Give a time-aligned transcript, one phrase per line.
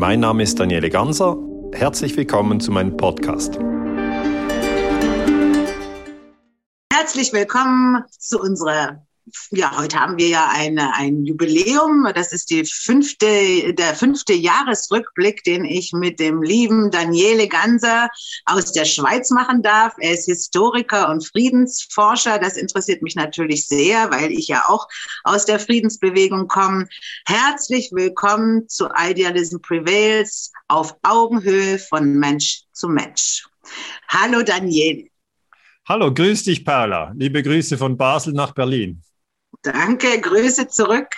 [0.00, 1.36] Mein Name ist Daniele Ganser.
[1.74, 3.58] Herzlich willkommen zu meinem Podcast.
[6.90, 9.06] Herzlich willkommen zu unserer
[9.50, 12.06] ja, heute haben wir ja eine, ein Jubiläum.
[12.14, 18.08] Das ist die fünfte, der fünfte Jahresrückblick, den ich mit dem lieben Daniele Ganser
[18.46, 19.94] aus der Schweiz machen darf.
[19.98, 22.38] Er ist Historiker und Friedensforscher.
[22.38, 24.86] Das interessiert mich natürlich sehr, weil ich ja auch
[25.24, 26.86] aus der Friedensbewegung komme.
[27.26, 33.46] Herzlich willkommen zu Idealism Prevails auf Augenhöhe von Mensch zu Mensch.
[34.08, 35.08] Hallo Daniele.
[35.88, 37.12] Hallo, grüß dich, Paula.
[37.16, 39.02] Liebe Grüße von Basel nach Berlin.
[39.62, 41.08] Danke, Grüße zurück.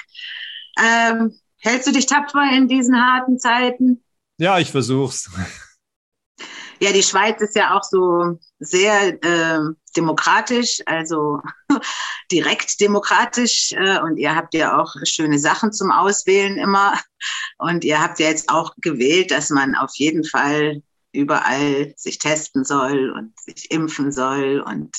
[0.78, 4.02] Ähm, hältst du dich tapfer in diesen harten Zeiten?
[4.38, 5.30] Ja, ich versuch's.
[6.80, 9.60] Ja, die Schweiz ist ja auch so sehr äh,
[9.96, 11.40] demokratisch, also
[12.32, 13.70] direkt demokratisch.
[13.70, 16.98] Äh, und ihr habt ja auch schöne Sachen zum Auswählen immer.
[17.58, 22.64] Und ihr habt ja jetzt auch gewählt, dass man auf jeden Fall überall sich testen
[22.64, 24.96] soll und sich impfen soll und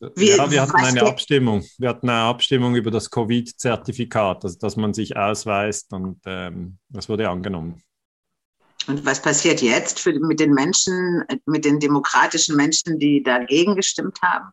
[0.00, 1.64] wir, ja, wir hatten eine Abstimmung.
[1.78, 7.08] Wir hatten eine Abstimmung über das Covid-Zertifikat, also dass man sich ausweist und ähm, das
[7.08, 7.82] wurde angenommen.
[8.86, 14.18] Und was passiert jetzt für, mit den Menschen, mit den demokratischen Menschen, die dagegen gestimmt
[14.22, 14.50] haben?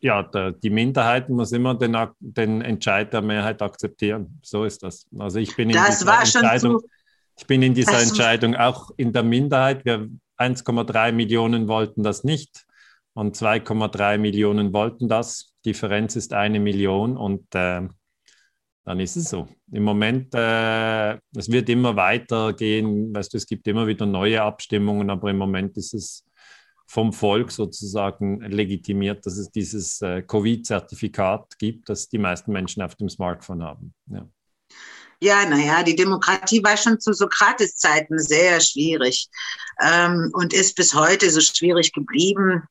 [0.00, 4.40] Ja, der, die Minderheit muss immer den, den Entscheid der Mehrheit akzeptieren.
[4.42, 5.06] So ist das.
[5.18, 6.88] Also ich bin in das dieser Entscheidung, zu,
[7.38, 9.84] ich bin in dieser Entscheidung auch in der Minderheit.
[9.84, 12.66] Wir 1,3 Millionen wollten das nicht
[13.14, 15.54] und 2,3 Millionen wollten das.
[15.64, 17.88] Differenz ist eine Million und äh,
[18.84, 19.48] dann ist es so.
[19.70, 25.08] Im Moment, äh, es wird immer weitergehen, weißt du, es gibt immer wieder neue Abstimmungen,
[25.10, 26.24] aber im Moment ist es
[26.88, 32.96] vom Volk sozusagen legitimiert, dass es dieses äh, Covid-Zertifikat gibt, das die meisten Menschen auf
[32.96, 33.94] dem Smartphone haben.
[34.06, 34.28] Ja.
[35.22, 39.28] Ja, naja, die Demokratie war schon zu Sokrates Zeiten sehr schwierig
[39.80, 42.64] ähm, und ist bis heute so schwierig geblieben.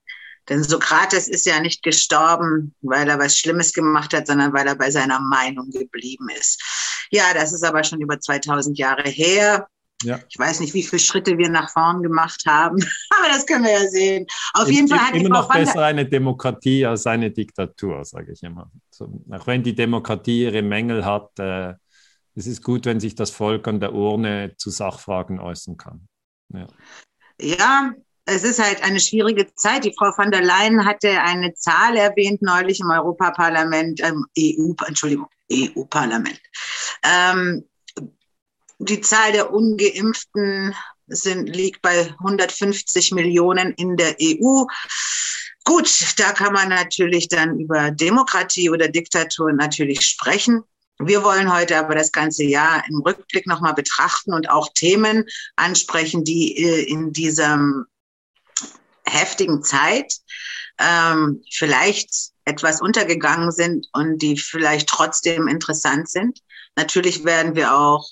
[0.51, 4.75] Denn Sokrates ist ja nicht gestorben, weil er was Schlimmes gemacht hat, sondern weil er
[4.75, 6.61] bei seiner Meinung geblieben ist.
[7.09, 9.65] Ja, das ist aber schon über 2000 Jahre her.
[10.03, 10.19] Ja.
[10.27, 12.75] Ich weiß nicht, wie viele Schritte wir nach vorn gemacht haben,
[13.17, 14.27] aber das können wir ja sehen.
[14.53, 18.43] Auf es jeden Fall hat immer noch besser eine Demokratie als eine Diktatur, sage ich
[18.43, 18.69] immer.
[18.89, 21.75] So, auch wenn die Demokratie ihre Mängel hat, äh,
[22.35, 26.09] es ist gut, wenn sich das Volk an der Urne zu Sachfragen äußern kann.
[26.49, 26.67] Ja.
[27.39, 27.93] ja,
[28.25, 29.83] es ist halt eine schwierige Zeit.
[29.83, 35.27] Die Frau von der Leyen hatte eine Zahl erwähnt neulich im Europaparlament, ähm, EU, Entschuldigung,
[35.51, 36.39] EU-Parlament.
[37.03, 37.67] Ähm,
[38.79, 40.75] die Zahl der Ungeimpften
[41.07, 44.65] sind, liegt bei 150 Millionen in der EU.
[45.63, 50.63] Gut, da kann man natürlich dann über Demokratie oder Diktatur natürlich sprechen.
[50.99, 56.23] Wir wollen heute aber das ganze Jahr im Rückblick nochmal betrachten und auch Themen ansprechen,
[56.23, 57.85] die äh, in diesem
[59.11, 60.13] heftigen Zeit
[60.79, 66.39] ähm, vielleicht etwas untergegangen sind und die vielleicht trotzdem interessant sind.
[66.75, 68.07] Natürlich werden wir auch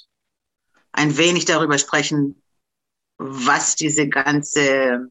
[0.92, 2.42] ein wenig darüber sprechen,
[3.18, 5.10] was diese ganze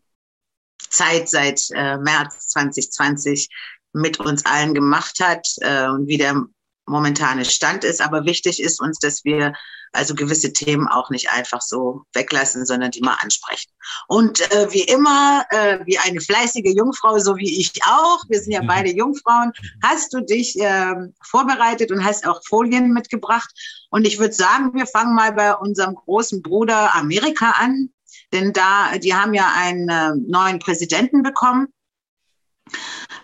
[0.91, 3.49] Zeit seit äh, März 2020
[3.93, 6.45] mit uns allen gemacht hat äh, und wie der
[6.89, 8.01] momentane Stand ist.
[8.01, 9.53] Aber wichtig ist uns, dass wir
[9.93, 13.71] also gewisse Themen auch nicht einfach so weglassen, sondern die mal ansprechen.
[14.07, 18.53] Und äh, wie immer, äh, wie eine fleißige Jungfrau, so wie ich auch, wir sind
[18.53, 18.67] ja mhm.
[18.67, 23.51] beide Jungfrauen, hast du dich äh, vorbereitet und hast auch Folien mitgebracht.
[23.91, 27.91] Und ich würde sagen, wir fangen mal bei unserem großen Bruder Amerika an,
[28.33, 31.69] denn da, die haben ja einen äh, neuen Präsidenten bekommen.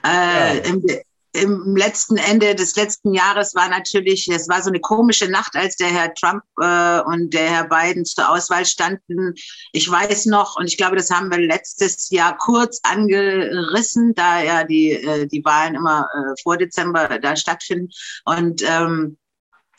[0.02, 0.64] Äh, ja.
[0.64, 0.86] im,
[1.34, 5.76] im letzten Ende des letzten Jahres war natürlich, es war so eine komische Nacht, als
[5.76, 9.34] der Herr Trump äh, und der Herr Biden zur Auswahl standen.
[9.72, 14.64] Ich weiß noch, und ich glaube, das haben wir letztes Jahr kurz angerissen, da ja
[14.64, 17.88] die, äh, die Wahlen immer äh, vor Dezember da stattfinden.
[18.24, 19.16] Und ähm,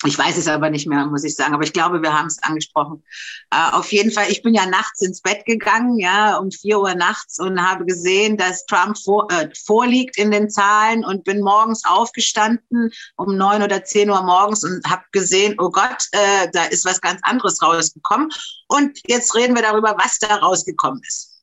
[0.03, 1.53] ich weiß es aber nicht mehr, muss ich sagen.
[1.53, 3.03] Aber ich glaube, wir haben es angesprochen.
[3.51, 6.95] Äh, auf jeden Fall, ich bin ja nachts ins Bett gegangen, ja, um vier Uhr
[6.95, 11.83] nachts und habe gesehen, dass Trump vor, äh, vorliegt in den Zahlen und bin morgens
[11.85, 16.85] aufgestanden um neun oder zehn Uhr morgens und habe gesehen, oh Gott, äh, da ist
[16.85, 18.29] was ganz anderes rausgekommen.
[18.67, 21.34] Und jetzt reden wir darüber, was da rausgekommen ist.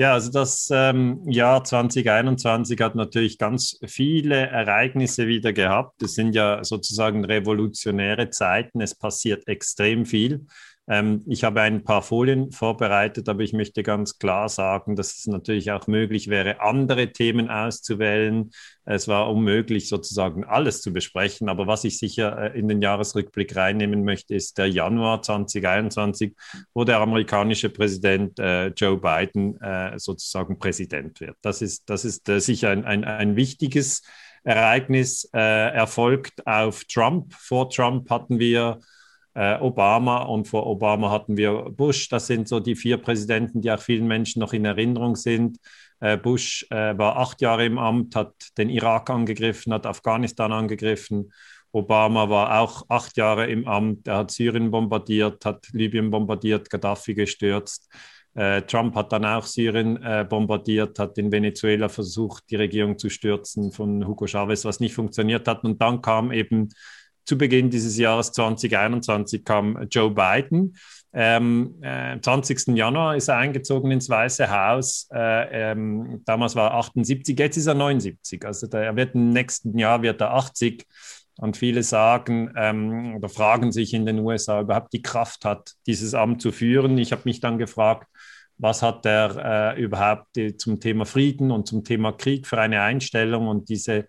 [0.00, 6.00] Ja, also das ähm, Jahr 2021 hat natürlich ganz viele Ereignisse wieder gehabt.
[6.02, 8.80] Es sind ja sozusagen revolutionäre Zeiten.
[8.80, 10.46] Es passiert extrem viel.
[10.88, 15.26] Ähm, ich habe ein paar Folien vorbereitet, aber ich möchte ganz klar sagen, dass es
[15.26, 18.50] natürlich auch möglich wäre, andere Themen auszuwählen.
[18.86, 21.50] Es war unmöglich, sozusagen alles zu besprechen.
[21.50, 26.34] Aber was ich sicher äh, in den Jahresrückblick reinnehmen möchte, ist der Januar 2021,
[26.72, 31.36] wo der amerikanische Präsident äh, Joe Biden äh, sozusagen Präsident wird.
[31.42, 34.02] Das ist, das ist äh, sicher ein, ein, ein wichtiges
[34.42, 35.28] Ereignis.
[35.34, 37.34] Äh, erfolgt auf Trump.
[37.34, 38.80] Vor Trump hatten wir
[39.38, 42.08] äh, Obama und vor Obama hatten wir Bush.
[42.08, 45.58] Das sind so die vier Präsidenten, die auch vielen Menschen noch in Erinnerung sind.
[46.00, 51.32] Äh, Bush äh, war acht Jahre im Amt, hat den Irak angegriffen, hat Afghanistan angegriffen.
[51.70, 54.08] Obama war auch acht Jahre im Amt.
[54.08, 57.88] Er hat Syrien bombardiert, hat Libyen bombardiert, Gaddafi gestürzt.
[58.34, 63.08] Äh, Trump hat dann auch Syrien äh, bombardiert, hat in Venezuela versucht, die Regierung zu
[63.08, 65.62] stürzen von Hugo Chavez, was nicht funktioniert hat.
[65.62, 66.70] Und dann kam eben
[67.28, 70.76] zu Beginn dieses Jahres 2021 kam Joe Biden.
[71.12, 72.68] Ähm, äh, 20.
[72.74, 75.08] Januar ist er eingezogen ins Weiße Haus.
[75.12, 78.44] Äh, ähm, damals war er 78, jetzt ist er 79.
[78.46, 80.86] Also der, er wird im nächsten Jahr wird er 80.
[81.36, 86.14] Und viele sagen ähm, oder fragen sich in den USA überhaupt die Kraft hat, dieses
[86.14, 86.96] Amt zu führen.
[86.96, 88.08] Ich habe mich dann gefragt,
[88.56, 92.80] was hat er äh, überhaupt die, zum Thema Frieden und zum Thema Krieg für eine
[92.80, 94.04] Einstellung und diese äh,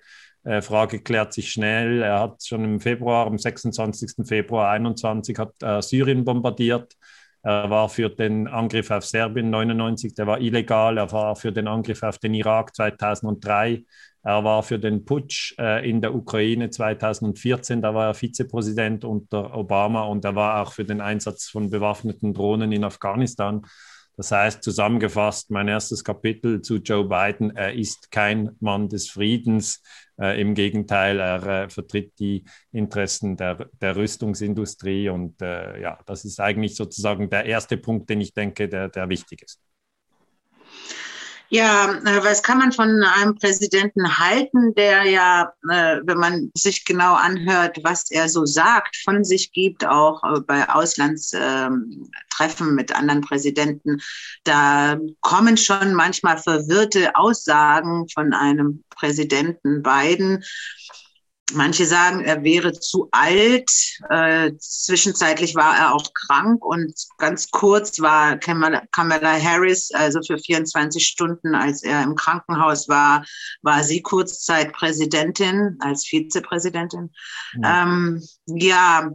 [0.62, 2.01] Frage klärt sich schnell.
[2.01, 4.25] Er hat schon im Februar, am 26.
[4.28, 6.96] Februar 21 hat äh, Syrien bombardiert.
[7.42, 10.98] Er war für den Angriff auf Serbien 99, der war illegal.
[10.98, 13.86] Er war für den Angriff auf den Irak 2003.
[14.24, 19.56] Er war für den Putsch äh, in der Ukraine 2014, da war er Vizepräsident unter
[19.56, 23.66] Obama und er war auch für den Einsatz von bewaffneten Drohnen in Afghanistan.
[24.18, 29.81] Das heißt, zusammengefasst, mein erstes Kapitel zu Joe Biden, er ist kein Mann des Friedens.
[30.19, 35.10] Äh, Im Gegenteil, er äh, vertritt die Interessen der, der Rüstungsindustrie.
[35.10, 39.10] Und äh, ja, das ist eigentlich sozusagen der erste Punkt, den ich denke, der, der
[39.10, 39.62] wichtig ist.
[41.51, 46.86] Ja, äh, was kann man von einem Präsidenten halten, der ja, äh, wenn man sich
[46.86, 53.22] genau anhört, was er so sagt, von sich gibt, auch äh, bei Auslandstreffen mit anderen
[53.22, 54.00] Präsidenten,
[54.44, 60.44] da kommen schon manchmal verwirrte Aussagen von einem Präsidenten Biden.
[61.54, 63.72] Manche sagen, er wäre zu alt.
[64.10, 71.06] Äh, zwischenzeitlich war er auch krank und ganz kurz war Kamala, Harris, also für 24
[71.06, 73.25] Stunden, als er im Krankenhaus war,
[73.62, 77.12] war sie Kurzzeitpräsidentin als Vizepräsidentin.
[77.62, 77.84] Ja.
[77.84, 79.10] Ähm, ja,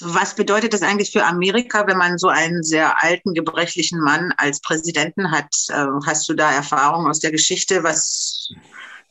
[0.00, 4.60] was bedeutet das eigentlich für Amerika, wenn man so einen sehr alten, gebrechlichen Mann als
[4.60, 5.54] Präsidenten hat?
[5.68, 7.82] Äh, hast du da Erfahrung aus der Geschichte?
[7.82, 8.50] Was,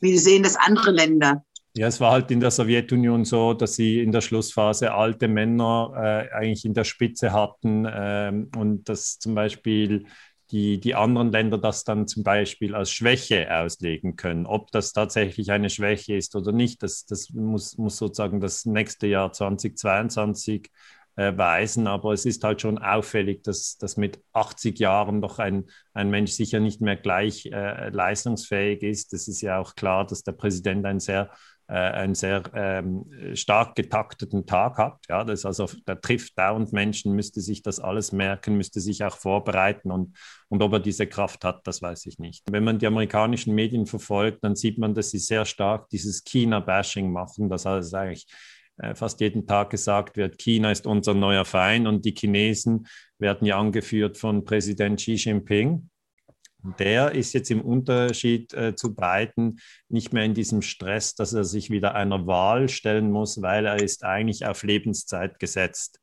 [0.01, 1.44] wie sehen das andere Länder?
[1.75, 5.91] Ja, es war halt in der Sowjetunion so, dass sie in der Schlussphase alte Männer
[5.95, 10.05] äh, eigentlich in der Spitze hatten ähm, und dass zum Beispiel
[10.51, 14.45] die, die anderen Länder das dann zum Beispiel als Schwäche auslegen können.
[14.45, 19.07] Ob das tatsächlich eine Schwäche ist oder nicht, das, das muss, muss sozusagen das nächste
[19.07, 20.69] Jahr 2022
[21.15, 21.87] äh, weisen.
[21.87, 26.31] Aber es ist halt schon auffällig, dass, dass mit 80 Jahren doch ein, ein Mensch
[26.33, 29.13] sicher nicht mehr gleich äh, leistungsfähig ist.
[29.13, 31.31] Es ist ja auch klar, dass der Präsident ein sehr
[31.68, 33.06] einen sehr ähm,
[33.36, 34.98] stark getakteten Tag hat.
[35.10, 39.15] Ja, das also, der trifft dauernd Menschen, müsste sich das alles merken, müsste sich auch
[39.15, 40.15] vorbereiten und,
[40.50, 42.44] und ob er diese Kraft hat, das weiß ich nicht.
[42.51, 47.12] Wenn man die amerikanischen Medien verfolgt, dann sieht man, dass sie sehr stark dieses China-Bashing
[47.12, 48.27] machen, das heißt eigentlich
[48.77, 52.88] äh, fast jeden Tag gesagt wird, China ist unser neuer Feind und die Chinesen
[53.20, 55.89] werden ja angeführt von Präsident Xi Jinping
[56.79, 61.43] der ist jetzt im Unterschied äh, zu Biden nicht mehr in diesem Stress, dass er
[61.43, 66.00] sich wieder einer Wahl stellen muss, weil er ist eigentlich auf Lebenszeit gesetzt.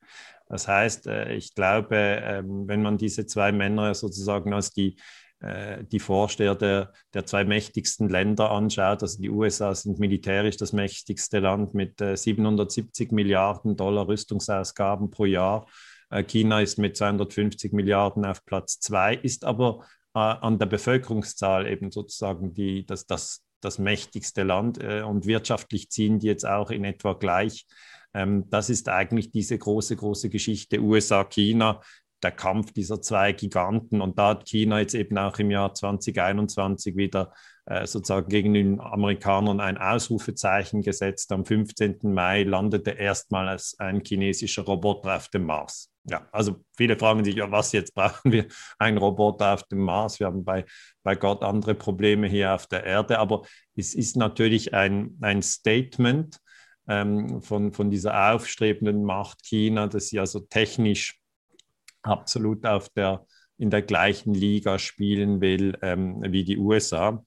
[0.49, 4.97] Das heißt, äh, ich glaube, äh, wenn man diese zwei Männer sozusagen als die,
[5.41, 10.73] äh, die Vorsteher der, der zwei mächtigsten Länder anschaut, also die USA sind militärisch das
[10.73, 15.67] mächtigste Land mit 770 äh, Milliarden Dollar Rüstungsausgaben pro Jahr.
[16.11, 21.67] Äh, China ist mit 250 Milliarden auf Platz zwei, ist aber äh, an der Bevölkerungszahl
[21.67, 26.71] eben sozusagen die, das, das, das mächtigste Land äh, und wirtschaftlich ziehen die jetzt auch
[26.71, 27.67] in etwa gleich.
[28.15, 31.81] Ähm, das ist eigentlich diese große, große Geschichte USA-China,
[32.23, 34.01] der Kampf dieser zwei Giganten.
[34.01, 37.33] Und da hat China jetzt eben auch im Jahr 2021 wieder
[37.85, 41.31] sozusagen gegen den Amerikanern ein Ausrufezeichen gesetzt.
[41.33, 41.99] Am 15.
[42.03, 45.91] Mai landete erstmals ein chinesischer Roboter auf dem Mars.
[46.05, 48.47] Ja, also viele fragen sich, ja, was jetzt brauchen wir
[48.79, 50.19] einen Roboter auf dem Mars?
[50.19, 50.65] Wir haben bei,
[51.03, 53.43] bei Gott andere Probleme hier auf der Erde, aber
[53.77, 56.41] es ist natürlich ein, ein Statement
[56.89, 61.21] ähm, von, von dieser aufstrebenden Macht China, dass sie also technisch
[62.03, 63.27] absolut auf der,
[63.59, 67.25] in der gleichen Liga spielen will ähm, wie die USA.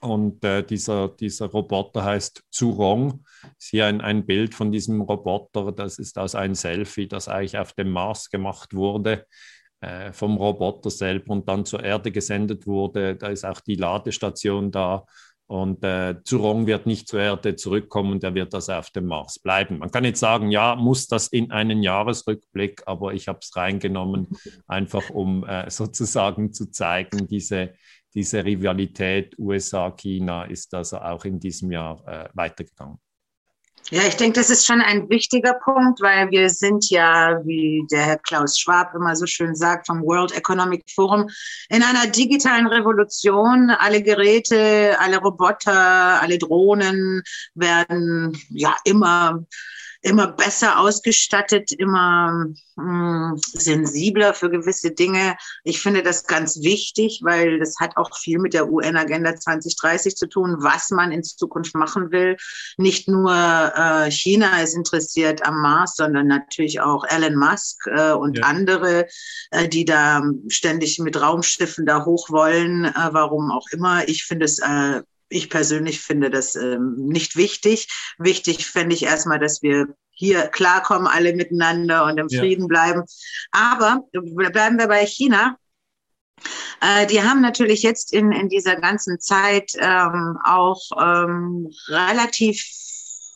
[0.00, 3.24] Und äh, dieser, dieser Roboter heißt Zurong.
[3.58, 5.72] Ist hier ein, ein Bild von diesem Roboter.
[5.72, 9.26] Das ist aus einem Selfie, das eigentlich auf dem Mars gemacht wurde
[9.80, 13.16] äh, vom Roboter selber und dann zur Erde gesendet wurde.
[13.16, 15.04] Da ist auch die Ladestation da.
[15.48, 19.78] Und äh, Zurong wird nicht zur Erde zurückkommen, der wird also auf dem Mars bleiben.
[19.78, 24.26] Man kann jetzt sagen, ja, muss das in einen Jahresrückblick, aber ich habe es reingenommen,
[24.66, 27.74] einfach um äh, sozusagen zu zeigen, diese,
[28.16, 32.98] diese Rivalität USA-China ist also auch in diesem Jahr äh, weitergegangen.
[33.90, 38.00] Ja, ich denke, das ist schon ein wichtiger Punkt, weil wir sind ja, wie der
[38.00, 41.28] Herr Klaus Schwab immer so schön sagt, vom World Economic Forum
[41.68, 43.70] in einer digitalen Revolution.
[43.70, 47.22] Alle Geräte, alle Roboter, alle Drohnen
[47.54, 49.44] werden ja immer
[50.06, 52.46] immer besser ausgestattet, immer
[52.76, 55.36] mh, hm, sensibler für gewisse Dinge.
[55.64, 60.28] Ich finde das ganz wichtig, weil das hat auch viel mit der UN-Agenda 2030 zu
[60.28, 62.36] tun, was man in Zukunft machen will.
[62.76, 68.38] Nicht nur äh, China ist interessiert am Mars, sondern natürlich auch Elon Musk äh, und
[68.38, 68.44] ja.
[68.44, 69.08] andere,
[69.50, 74.08] äh, die da ständig mit Raumschiffen da hoch wollen, äh, warum auch immer.
[74.08, 77.88] Ich finde es äh, ich persönlich finde das ähm, nicht wichtig.
[78.18, 82.40] Wichtig fände ich erstmal, dass wir hier klarkommen, alle miteinander und im ja.
[82.40, 83.04] Frieden bleiben.
[83.50, 85.58] Aber bleiben wir bei China.
[86.80, 92.62] Äh, die haben natürlich jetzt in, in dieser ganzen Zeit ähm, auch ähm, relativ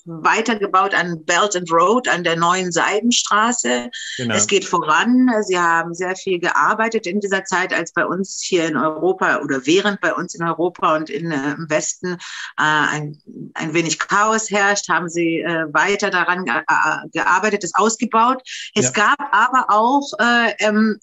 [0.04, 3.90] weitergebaut an Belt and Road, an der neuen Seidenstraße.
[4.16, 4.34] Genau.
[4.34, 5.30] Es geht voran.
[5.46, 9.66] Sie haben sehr viel gearbeitet in dieser Zeit, als bei uns hier in Europa oder
[9.66, 12.16] während bei uns in Europa und in, äh, im Westen äh,
[12.56, 13.20] ein,
[13.54, 18.42] ein wenig Chaos herrscht, haben sie äh, weiter daran ge äh, gearbeitet, es ausgebaut.
[18.74, 19.14] Es ja.
[19.16, 20.98] gab aber auch äh, ähm,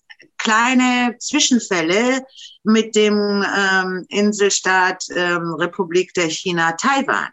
[0.47, 2.25] kleine Zwischenfälle
[2.63, 7.29] mit dem ähm, Inselstaat ähm, Republik der China Taiwan.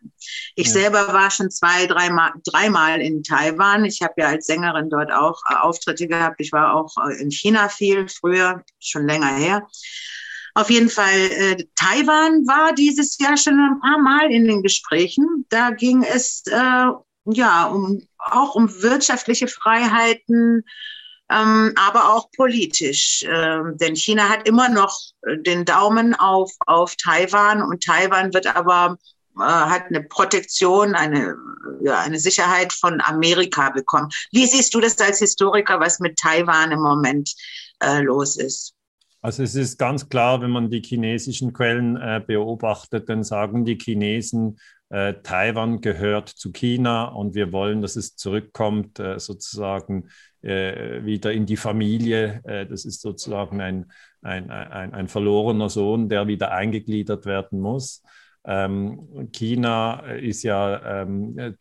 [0.56, 0.72] Ich ja.
[0.72, 3.84] selber war schon zwei, dreimal, dreimal in Taiwan.
[3.84, 6.40] Ich habe ja als Sängerin dort auch äh, Auftritte gehabt.
[6.40, 9.68] Ich war auch äh, in China viel früher, schon länger her.
[10.54, 15.46] Auf jeden Fall, äh, Taiwan war dieses Jahr schon ein paar Mal in den Gesprächen.
[15.50, 16.86] Da ging es äh,
[17.26, 20.64] ja um, auch um wirtschaftliche Freiheiten,
[21.28, 23.24] aber auch politisch.
[23.26, 28.54] Ähm, denn China hat immer noch äh, den Daumen auf, auf Taiwan und Taiwan wird
[28.54, 28.98] aber
[29.36, 31.36] äh, hat eine Protektion, eine,
[31.82, 34.08] ja, eine Sicherheit von Amerika bekommen.
[34.32, 37.32] Wie siehst du das als Historiker, was mit Taiwan im Moment
[37.80, 38.74] äh, los ist?
[39.22, 43.78] Also es ist ganz klar, wenn man die chinesischen Quellen äh, beobachtet, dann sagen die
[43.78, 44.58] Chinesen,
[44.90, 50.10] äh, Taiwan gehört zu China und wir wollen, dass es zurückkommt, äh, sozusagen
[50.44, 52.40] wieder in die Familie.
[52.44, 53.90] Äh, das ist sozusagen ein,
[54.22, 58.02] ein, ein, ein verlorener Sohn, der wieder eingegliedert werden muss.
[58.44, 61.56] Ähm, China ist ja ähm,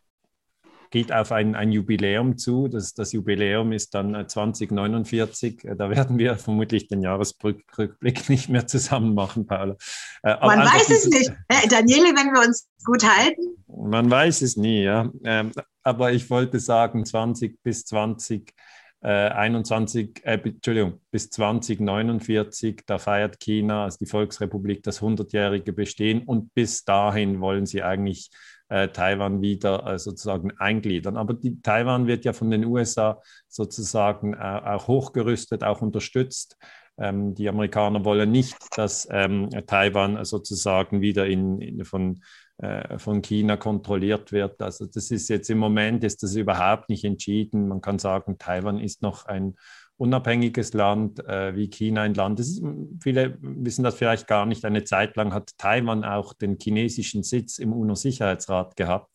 [0.94, 2.68] geht auf ein, ein Jubiläum zu.
[2.68, 5.64] Das, das Jubiläum ist dann 2049.
[5.64, 9.74] Äh, da werden wir vermutlich den Jahresrückblick nicht mehr zusammen machen, Paula.
[10.22, 11.32] Äh, man weiß es nicht.
[11.48, 13.42] Äh, Daniele, wenn wir uns gut halten.
[13.66, 15.10] Man weiß es nie, ja.
[15.24, 15.50] Ähm,
[15.82, 18.54] aber ich wollte sagen, 20 bis 20.
[19.00, 26.22] Äh, 21, äh, Entschuldigung, bis 2049, da feiert China, also die Volksrepublik, das 100-jährige Bestehen
[26.22, 28.30] und bis dahin wollen sie eigentlich
[28.68, 31.16] äh, Taiwan wieder äh, sozusagen eingliedern.
[31.16, 36.56] Aber die, Taiwan wird ja von den USA sozusagen äh, auch hochgerüstet, auch unterstützt.
[36.96, 42.20] Ähm, die Amerikaner wollen nicht, dass ähm, Taiwan sozusagen wieder in, in, von,
[42.58, 44.62] äh, von China kontrolliert wird.
[44.62, 47.66] Also das ist jetzt im Moment ist das überhaupt nicht entschieden.
[47.68, 49.56] Man kann sagen, Taiwan ist noch ein
[49.96, 52.40] unabhängiges Land äh, wie China ein Land.
[52.40, 52.62] Ist,
[53.02, 54.64] viele wissen das vielleicht gar nicht.
[54.64, 59.14] Eine Zeit lang hat Taiwan auch den chinesischen Sitz im UNO-Sicherheitsrat gehabt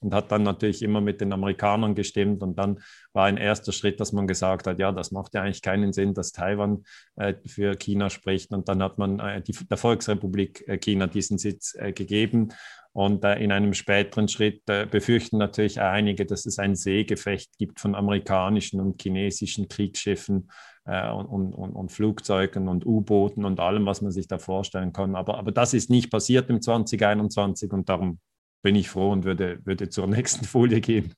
[0.00, 2.42] und hat dann natürlich immer mit den Amerikanern gestimmt.
[2.42, 2.80] Und dann
[3.12, 6.14] war ein erster Schritt, dass man gesagt hat, ja, das macht ja eigentlich keinen Sinn,
[6.14, 6.84] dass Taiwan
[7.16, 8.52] äh, für China spricht.
[8.52, 12.48] Und dann hat man äh, die, der Volksrepublik äh, China diesen Sitz äh, gegeben.
[12.92, 17.78] Und äh, in einem späteren Schritt äh, befürchten natürlich einige, dass es ein Seegefecht gibt
[17.78, 20.50] von amerikanischen und chinesischen Kriegsschiffen
[20.86, 25.14] äh, und, und, und, Flugzeugen und U-Booten und allem, was man sich da vorstellen kann.
[25.14, 28.18] Aber, aber das ist nicht passiert im 2021 und darum
[28.62, 31.14] bin ich froh und würde, würde zur nächsten Folie gehen.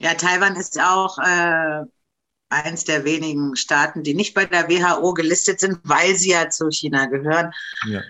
[0.00, 1.84] Ja, Taiwan ist auch äh,
[2.48, 6.68] eins der wenigen Staaten, die nicht bei der WHO gelistet sind, weil sie ja zu
[6.70, 7.52] China gehören.
[7.88, 8.02] Ja.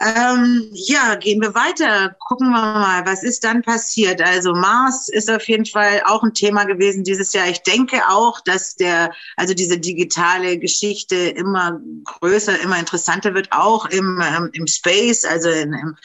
[0.00, 2.14] Ähm, ja, gehen wir weiter.
[2.20, 4.22] Gucken wir mal, was ist dann passiert.
[4.22, 7.48] Also Mars ist auf jeden Fall auch ein Thema gewesen dieses Jahr.
[7.48, 13.86] Ich denke auch, dass der, also diese digitale Geschichte immer größer, immer interessanter wird, auch
[13.86, 15.24] im, ähm, im Space.
[15.24, 15.96] Also in, im,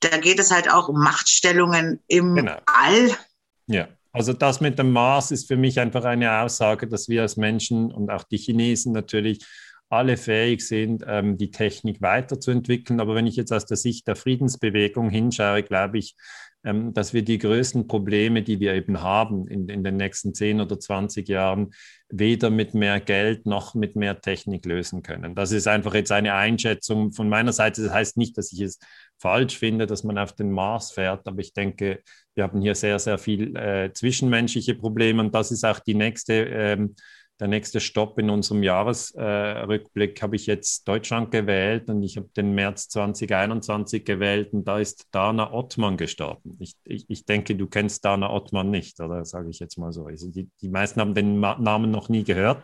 [0.00, 2.56] da geht es halt auch um Machtstellungen im genau.
[2.66, 3.16] All.
[3.66, 3.86] Ja.
[4.12, 7.92] Also das mit dem Mars ist für mich einfach eine Aussage, dass wir als Menschen
[7.92, 9.44] und auch die Chinesen natürlich
[9.88, 13.00] alle fähig sind, ähm, die Technik weiterzuentwickeln.
[13.00, 16.16] Aber wenn ich jetzt aus der Sicht der Friedensbewegung hinschaue, glaube ich,
[16.66, 20.60] ähm, dass wir die größten Probleme, die wir eben haben in, in den nächsten 10
[20.60, 21.72] oder 20 Jahren,
[22.08, 25.36] weder mit mehr Geld noch mit mehr Technik lösen können.
[25.36, 27.82] Das ist einfach jetzt eine Einschätzung von meiner Seite.
[27.82, 28.80] Das heißt nicht, dass ich es
[29.18, 32.02] falsch finde, dass man auf den Mars fährt, aber ich denke,
[32.34, 36.34] wir haben hier sehr, sehr viel äh, zwischenmenschliche Probleme und das ist auch die nächste
[36.34, 36.96] ähm,
[37.38, 42.28] der nächste Stopp in unserem Jahresrückblick äh, habe ich jetzt Deutschland gewählt und ich habe
[42.36, 46.56] den März 2021 gewählt und da ist Dana Ottmann gestorben.
[46.60, 50.06] Ich, ich, ich denke, du kennst Dana Ottmann nicht, oder sage ich jetzt mal so.
[50.06, 52.62] Also die, die meisten haben den Namen noch nie gehört.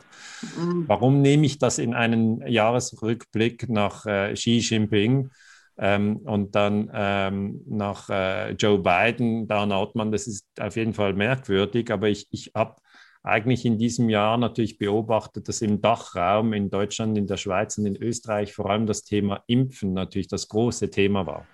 [0.56, 0.84] Mhm.
[0.86, 5.30] Warum nehme ich das in einen Jahresrückblick nach äh, Xi Jinping?
[5.78, 11.14] Ähm, und dann ähm, nach äh, Joe Biden, Dana Ottmann, das ist auf jeden Fall
[11.14, 12.76] merkwürdig, aber ich, ich habe
[13.22, 17.86] eigentlich in diesem Jahr natürlich beobachtet, dass im Dachraum in Deutschland, in der Schweiz und
[17.86, 21.46] in Österreich vor allem das Thema Impfen natürlich das große Thema war.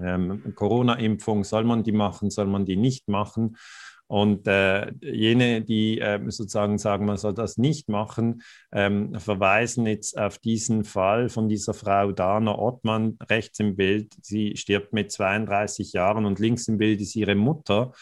[0.00, 3.56] Ähm, Corona-Impfung, soll man die machen, soll man die nicht machen?
[4.06, 10.18] Und äh, jene, die äh, sozusagen sagen, man soll das nicht machen, ähm, verweisen jetzt
[10.18, 14.12] auf diesen Fall von dieser Frau Dana Ottmann rechts im Bild.
[14.20, 17.92] Sie stirbt mit 32 Jahren und links im Bild ist ihre Mutter.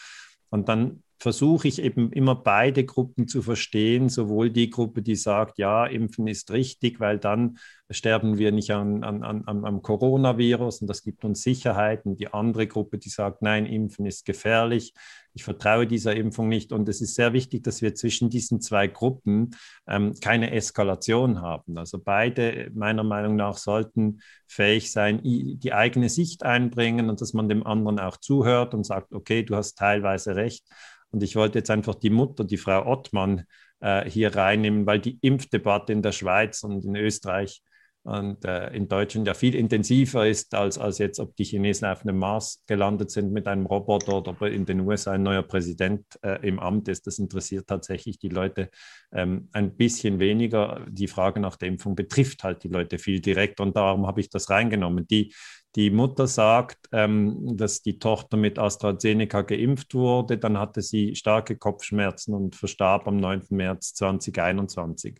[0.49, 5.59] Und dann versuche ich eben immer beide Gruppen zu verstehen, sowohl die Gruppe, die sagt,
[5.59, 7.59] ja, impfen ist richtig, weil dann
[7.91, 12.33] sterben wir nicht an, an, an, am Coronavirus und das gibt uns Sicherheit, und die
[12.33, 14.93] andere Gruppe, die sagt, nein, impfen ist gefährlich,
[15.33, 16.73] ich vertraue dieser Impfung nicht.
[16.73, 19.51] Und es ist sehr wichtig, dass wir zwischen diesen zwei Gruppen
[19.87, 21.77] ähm, keine Eskalation haben.
[21.77, 27.47] Also beide meiner Meinung nach sollten fähig sein, die eigene Sicht einbringen und dass man
[27.47, 30.65] dem anderen auch zuhört und sagt, okay, du hast teilweise recht
[31.11, 33.45] und ich wollte jetzt einfach die Mutter, die Frau Ottmann,
[33.79, 37.61] äh, hier reinnehmen, weil die Impfdebatte in der Schweiz und in Österreich
[38.03, 42.01] und äh, in Deutschland ja viel intensiver ist, als, als jetzt, ob die Chinesen auf
[42.01, 46.05] einem Mars gelandet sind mit einem Roboter oder ob in den USA ein neuer Präsident
[46.23, 47.05] äh, im Amt ist.
[47.05, 48.71] Das interessiert tatsächlich die Leute
[49.11, 50.83] ähm, ein bisschen weniger.
[50.89, 54.29] Die Frage nach der Impfung betrifft halt die Leute viel direkt und darum habe ich
[54.29, 55.05] das reingenommen.
[55.05, 55.33] Die,
[55.75, 61.55] die Mutter sagt, ähm, dass die Tochter mit AstraZeneca geimpft wurde, dann hatte sie starke
[61.55, 63.43] Kopfschmerzen und verstarb am 9.
[63.51, 65.19] März 2021.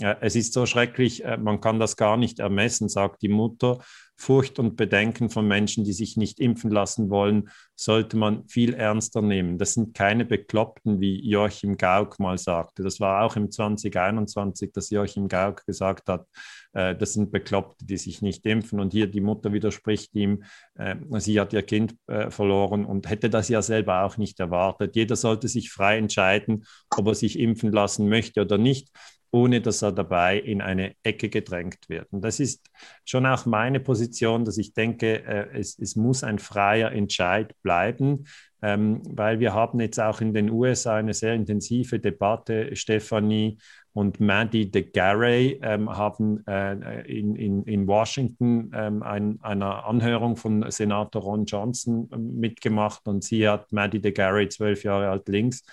[0.00, 3.78] Es ist so schrecklich, äh, man kann das gar nicht ermessen, sagt die Mutter.
[4.20, 9.22] Furcht und Bedenken von Menschen, die sich nicht impfen lassen wollen, sollte man viel ernster
[9.22, 9.58] nehmen.
[9.58, 12.82] Das sind keine Bekloppten, wie Joachim Gauck mal sagte.
[12.82, 16.26] Das war auch im 2021, dass Joachim Gauck gesagt hat,
[16.72, 18.80] äh, das sind Bekloppte, die sich nicht impfen.
[18.80, 20.42] Und hier die Mutter widerspricht ihm,
[20.74, 21.96] äh, sie hat ihr Kind
[22.30, 24.96] verloren und hätte das ja selber auch nicht erwartet.
[24.96, 26.64] Jeder sollte sich frei entscheiden,
[26.96, 28.90] ob er sich impfen lassen möchte oder nicht
[29.30, 32.12] ohne dass er dabei in eine Ecke gedrängt wird.
[32.12, 32.66] Und das ist
[33.04, 38.24] schon auch meine Position, dass ich denke, äh, es, es, muss ein freier Entscheid bleiben,
[38.62, 42.74] ähm, weil wir haben jetzt auch in den USA eine sehr intensive Debatte.
[42.74, 43.58] Stephanie
[43.92, 50.36] und Maddie de Garay ähm, haben äh, in, in, in Washington ähm, ein, einer Anhörung
[50.36, 55.28] von Senator Ron Johnson ähm, mitgemacht und sie hat Maddie de Garay, zwölf Jahre alt
[55.28, 55.64] links,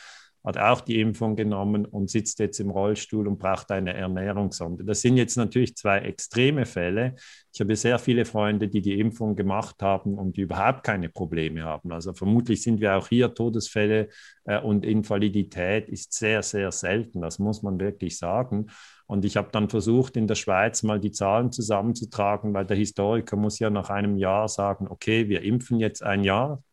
[0.45, 4.83] hat auch die Impfung genommen und sitzt jetzt im Rollstuhl und braucht eine Ernährungssonde.
[4.83, 7.15] Das sind jetzt natürlich zwei extreme Fälle.
[7.51, 11.63] Ich habe sehr viele Freunde, die die Impfung gemacht haben und die überhaupt keine Probleme
[11.63, 11.91] haben.
[11.91, 14.09] Also vermutlich sind wir auch hier Todesfälle
[14.43, 17.21] äh, und Invalidität ist sehr, sehr selten.
[17.21, 18.67] Das muss man wirklich sagen.
[19.07, 23.35] Und ich habe dann versucht, in der Schweiz mal die Zahlen zusammenzutragen, weil der Historiker
[23.35, 26.63] muss ja nach einem Jahr sagen, okay, wir impfen jetzt ein Jahr,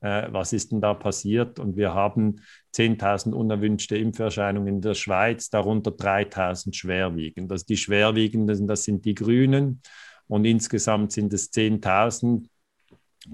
[0.00, 1.58] äh, was ist denn da passiert?
[1.58, 2.40] Und wir haben
[2.74, 7.50] 10.000 unerwünschte Impferscheinungen in der Schweiz, darunter 3.000 schwerwiegend.
[7.52, 9.82] Also die schwerwiegenden, das sind die Grünen
[10.26, 12.46] und insgesamt sind es 10.000.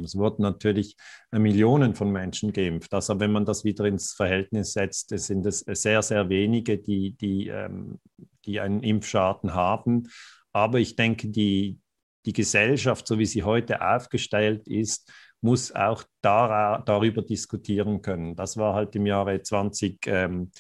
[0.03, 0.97] Es wurden natürlich
[1.31, 2.93] Millionen von Menschen geimpft.
[2.93, 7.47] Also wenn man das wieder ins Verhältnis setzt, sind es sehr, sehr wenige, die, die,
[7.47, 8.01] ähm,
[8.45, 10.09] die einen Impfschaden haben.
[10.53, 11.79] Aber ich denke, die,
[12.25, 18.37] die Gesellschaft, so wie sie heute aufgestellt ist, muss auch dar darüber diskutieren können.
[18.37, 20.51] Das war halt im Jahre 2021 ähm,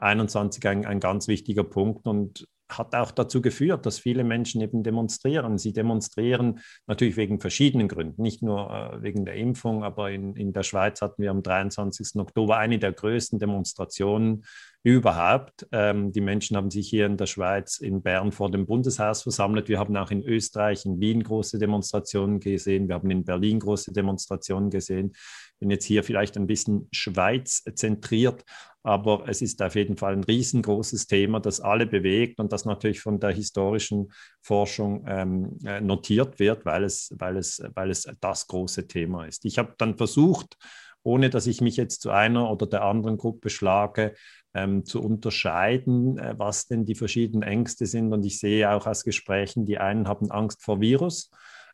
[0.00, 2.46] ein, ein ganz wichtiger Punkt und
[2.78, 5.58] hat auch dazu geführt, dass viele Menschen eben demonstrieren.
[5.58, 10.52] Sie demonstrieren natürlich wegen verschiedenen Gründen, nicht nur äh, wegen der Impfung, aber in, in
[10.52, 12.16] der Schweiz hatten wir am 23.
[12.16, 14.44] Oktober eine der größten Demonstrationen
[14.82, 15.66] überhaupt.
[15.70, 19.68] Ähm, die Menschen haben sich hier in der Schweiz, in Bern vor dem Bundeshaus versammelt.
[19.68, 22.88] Wir haben auch in Österreich, in Wien große Demonstrationen gesehen.
[22.88, 25.12] Wir haben in Berlin große Demonstrationen gesehen.
[25.60, 28.44] Bin jetzt hier vielleicht ein bisschen Schweiz zentriert,
[28.82, 33.00] aber es ist auf jeden Fall ein riesengroßes Thema, das alle bewegt und das natürlich
[33.00, 38.48] von der historischen Forschung ähm, äh, notiert wird, weil es, weil, es, weil es das
[38.48, 39.44] große Thema ist.
[39.44, 40.56] Ich habe dann versucht,
[41.04, 44.14] ohne dass ich mich jetzt zu einer oder der anderen Gruppe schlage,
[44.54, 48.12] ähm, zu unterscheiden, äh, was denn die verschiedenen Ängste sind.
[48.12, 51.30] Und ich sehe auch aus Gesprächen, die einen haben Angst vor Virus,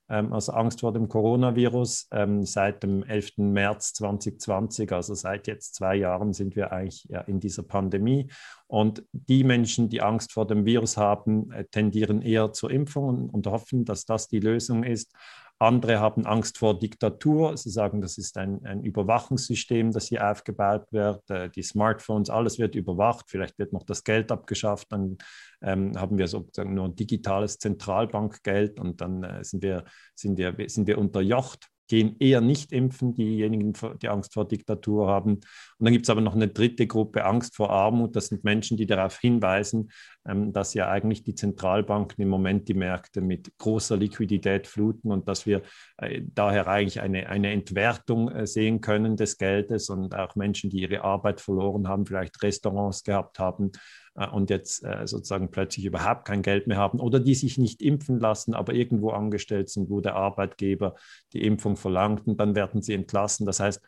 [0.08, 2.08] ähm, also Angst vor dem Coronavirus.
[2.12, 3.38] Ähm, seit dem 11.
[3.38, 8.30] März 2020, also seit jetzt zwei Jahren, sind wir eigentlich ja, in dieser Pandemie.
[8.66, 13.46] Und die Menschen, die Angst vor dem Virus haben, äh, tendieren eher zur Impfung und
[13.46, 15.12] hoffen, dass das die Lösung ist.
[15.60, 17.56] Andere haben Angst vor Diktatur.
[17.56, 21.28] Sie sagen, das ist ein, ein Überwachungssystem, das hier aufgebaut wird.
[21.30, 23.26] Äh, die Smartphones, alles wird überwacht.
[23.28, 24.92] Vielleicht wird noch das Geld abgeschafft.
[24.92, 25.18] Dann
[25.60, 30.86] ähm, haben wir sozusagen nur digitales Zentralbankgeld und dann äh, sind, wir, sind, wir, sind
[30.86, 35.36] wir unterjocht gehen eher nicht impfen, diejenigen, die Angst vor Diktatur haben.
[35.36, 35.44] Und
[35.78, 38.14] dann gibt es aber noch eine dritte Gruppe, Angst vor Armut.
[38.14, 39.90] Das sind Menschen, die darauf hinweisen,
[40.28, 45.46] dass ja eigentlich die Zentralbanken im Moment die Märkte mit großer Liquidität fluten und dass
[45.46, 45.62] wir
[45.96, 50.82] äh, daher eigentlich eine, eine Entwertung äh, sehen können des Geldes und auch Menschen, die
[50.82, 53.72] ihre Arbeit verloren haben, vielleicht Restaurants gehabt haben,
[54.14, 58.18] äh, und jetzt sozusagen plötzlich überhaupt kein Geld mehr haben oder die sich nicht impfen
[58.18, 60.96] lassen, aber irgendwo angestellt sind, wo der Arbeitgeber
[61.32, 63.46] die Impfung verlangt und dann werden sie entlassen.
[63.46, 63.80] Das heißt,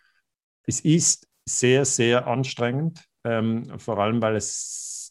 [0.67, 5.10] es ist sehr, sehr anstrengend, ähm, vor allem weil es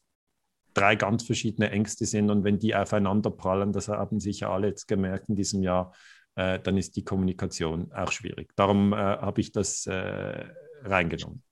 [0.73, 4.87] drei ganz verschiedene Ängste sind und wenn die aufeinander prallen, das haben sicher alle jetzt
[4.87, 5.93] gemerkt in diesem Jahr,
[6.35, 8.55] äh, dann ist die Kommunikation auch schwierig.
[8.55, 10.45] Darum äh, habe ich das äh,
[10.83, 11.43] reingenommen.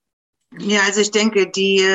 [0.51, 1.86] Ja, also ich denke, die,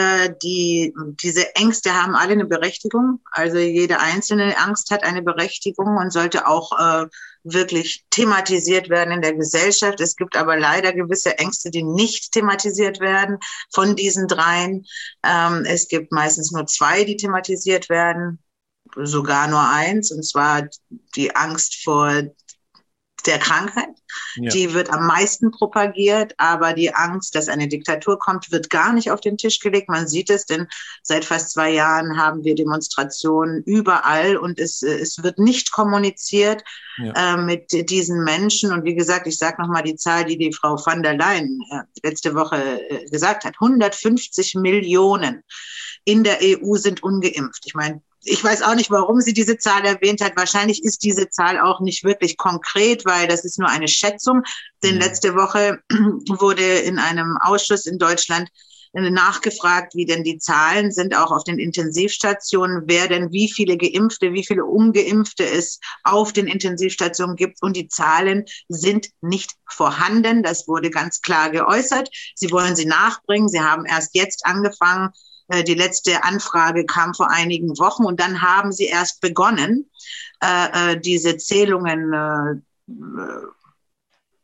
[0.43, 3.21] die, diese Ängste haben alle eine Berechtigung.
[3.31, 7.07] Also jede einzelne Angst hat eine Berechtigung und sollte auch äh,
[7.45, 10.01] wirklich thematisiert werden in der Gesellschaft.
[10.01, 13.39] Es gibt aber leider gewisse Ängste, die nicht thematisiert werden
[13.73, 14.85] von diesen dreien.
[15.25, 18.39] Ähm, es gibt meistens nur zwei, die thematisiert werden
[18.97, 20.69] sogar nur eins, und zwar
[21.17, 22.23] die Angst vor
[23.27, 23.89] der Krankheit.
[24.37, 24.51] Ja.
[24.51, 29.11] Die wird am meisten propagiert, aber die Angst, dass eine Diktatur kommt, wird gar nicht
[29.11, 29.89] auf den Tisch gelegt.
[29.89, 30.69] Man sieht es, denn
[31.03, 36.63] seit fast zwei Jahren haben wir Demonstrationen überall und es, es wird nicht kommuniziert
[36.99, 37.35] ja.
[37.35, 38.73] äh, mit diesen Menschen.
[38.73, 41.83] Und wie gesagt, ich sage nochmal die Zahl, die die Frau van der Leyen äh,
[42.03, 43.55] letzte Woche äh, gesagt hat.
[43.61, 45.43] 150 Millionen
[46.05, 47.63] in der EU sind ungeimpft.
[47.65, 50.37] Ich meine, ich weiß auch nicht, warum sie diese Zahl erwähnt hat.
[50.37, 54.43] Wahrscheinlich ist diese Zahl auch nicht wirklich konkret, weil das ist nur eine Schätzung.
[54.83, 55.01] Denn mhm.
[55.01, 58.49] letzte Woche wurde in einem Ausschuss in Deutschland
[58.95, 64.35] nachgefragt, wie denn die Zahlen sind, auch auf den Intensivstationen, wer denn wie viele Geimpfte,
[64.35, 67.63] wie viele Ungeimpfte es auf den Intensivstationen gibt.
[67.63, 70.43] Und die Zahlen sind nicht vorhanden.
[70.43, 72.11] Das wurde ganz klar geäußert.
[72.35, 73.49] Sie wollen sie nachbringen.
[73.49, 75.32] Sie haben erst jetzt angefangen, äh,
[75.65, 79.91] die letzte Anfrage kam vor einigen Wochen und dann haben sie erst begonnen,
[80.43, 82.65] äh, äh, diese Zählungen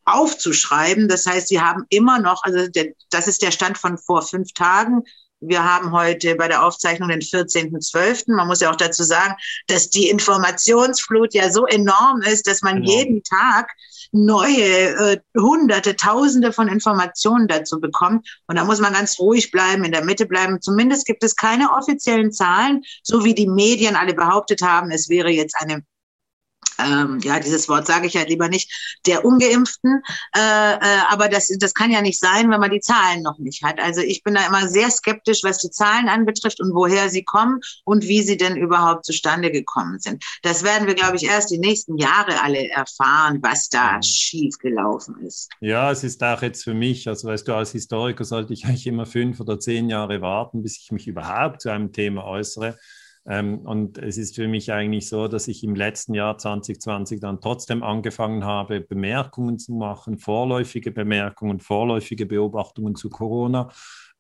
[0.05, 1.09] aufzuschreiben.
[1.09, 4.53] Das heißt, sie haben immer noch, also der, das ist der Stand von vor fünf
[4.53, 5.03] Tagen.
[5.41, 8.35] Wir haben heute bei der Aufzeichnung den 14.12.
[8.35, 9.35] Man muss ja auch dazu sagen,
[9.69, 12.91] dass die Informationsflut ja so enorm ist, dass man genau.
[12.91, 13.71] jeden Tag
[14.11, 18.27] neue äh, Hunderte, Tausende von Informationen dazu bekommt.
[18.47, 20.61] Und da muss man ganz ruhig bleiben, in der Mitte bleiben.
[20.61, 25.31] Zumindest gibt es keine offiziellen Zahlen, so wie die Medien alle behauptet haben, es wäre
[25.31, 25.85] jetzt eine
[26.79, 30.03] ähm, ja, dieses Wort sage ich ja lieber nicht, der Ungeimpften.
[30.37, 33.63] Äh, äh, aber das, das kann ja nicht sein, wenn man die Zahlen noch nicht
[33.63, 33.81] hat.
[33.81, 37.61] Also ich bin da immer sehr skeptisch, was die Zahlen anbetrifft und woher sie kommen
[37.85, 40.25] und wie sie denn überhaupt zustande gekommen sind.
[40.43, 44.03] Das werden wir, glaube ich, erst die nächsten Jahre alle erfahren, was da mhm.
[44.03, 45.51] schief gelaufen ist.
[45.61, 48.87] Ja, es ist auch jetzt für mich, also weißt du, als Historiker sollte ich eigentlich
[48.87, 52.79] immer fünf oder zehn Jahre warten, bis ich mich überhaupt zu einem Thema äußere.
[53.29, 57.41] Ähm, und es ist für mich eigentlich so, dass ich im letzten Jahr 2020 dann
[57.41, 63.71] trotzdem angefangen habe, Bemerkungen zu machen, vorläufige Bemerkungen, vorläufige Beobachtungen zu Corona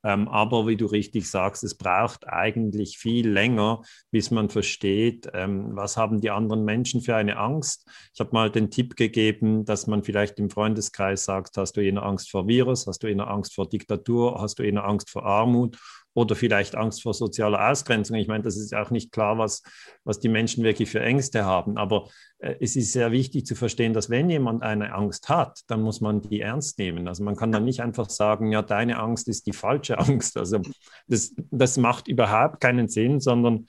[0.04, 5.70] Ähm, aber wie du richtig sagst, es braucht eigentlich viel länger, bis man versteht, ähm,
[5.74, 7.88] was haben die anderen Menschen für eine Angst.
[8.14, 12.00] Ich habe mal den Tipp gegeben, dass man vielleicht im Freundeskreis sagt, hast du eher
[12.02, 15.76] Angst vor Virus, hast du eher Angst vor Diktatur, hast du eher Angst vor Armut
[16.14, 18.16] oder vielleicht Angst vor sozialer Ausgrenzung.
[18.16, 19.62] Ich meine, das ist auch nicht klar, was,
[20.04, 21.76] was die Menschen wirklich für Ängste haben.
[21.76, 25.82] Aber äh, es ist sehr wichtig zu verstehen, dass wenn jemand eine Angst hat, dann
[25.82, 27.06] muss man die ernst nehmen.
[27.06, 30.36] Also man kann dann nicht einfach sagen, ja, deine Angst ist die falsche Angst.
[30.36, 30.60] Also
[31.06, 33.66] das, das macht überhaupt keinen Sinn, sondern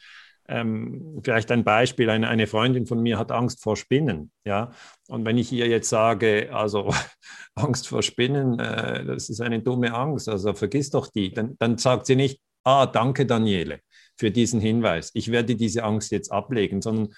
[0.49, 4.71] ähm, vielleicht ein Beispiel, eine, eine Freundin von mir hat Angst vor Spinnen, ja,
[5.07, 6.93] und wenn ich ihr jetzt sage, also
[7.55, 11.77] Angst vor Spinnen, äh, das ist eine dumme Angst, also vergiss doch die, dann, dann
[11.77, 13.79] sagt sie nicht, ah, danke Daniele
[14.17, 17.13] für diesen Hinweis, ich werde diese Angst jetzt ablegen, sondern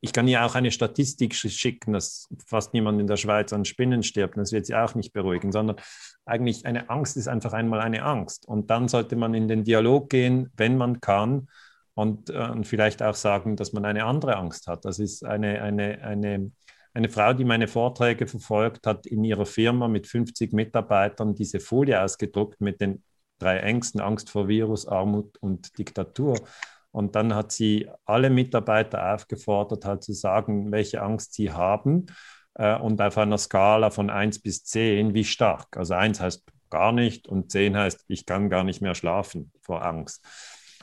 [0.00, 4.02] ich kann ihr auch eine Statistik schicken, dass fast niemand in der Schweiz an Spinnen
[4.02, 4.36] stirbt.
[4.36, 5.76] Das wird sie auch nicht beruhigen, sondern
[6.26, 8.46] eigentlich eine Angst ist einfach einmal eine Angst.
[8.46, 11.48] Und dann sollte man in den Dialog gehen, wenn man kann,
[12.00, 14.86] und, äh, und vielleicht auch sagen, dass man eine andere Angst hat.
[14.86, 16.50] Das ist eine, eine, eine,
[16.94, 22.02] eine Frau, die meine Vorträge verfolgt hat, in ihrer Firma mit 50 Mitarbeitern diese Folie
[22.02, 23.02] ausgedruckt mit den
[23.38, 26.38] drei Ängsten, Angst vor Virus, Armut und Diktatur.
[26.90, 32.06] Und dann hat sie alle Mitarbeiter aufgefordert, halt zu sagen, welche Angst sie haben
[32.54, 35.76] äh, und auf einer Skala von 1 bis 10, wie stark.
[35.76, 39.84] Also 1 heißt gar nicht und 10 heißt, ich kann gar nicht mehr schlafen vor
[39.84, 40.24] Angst.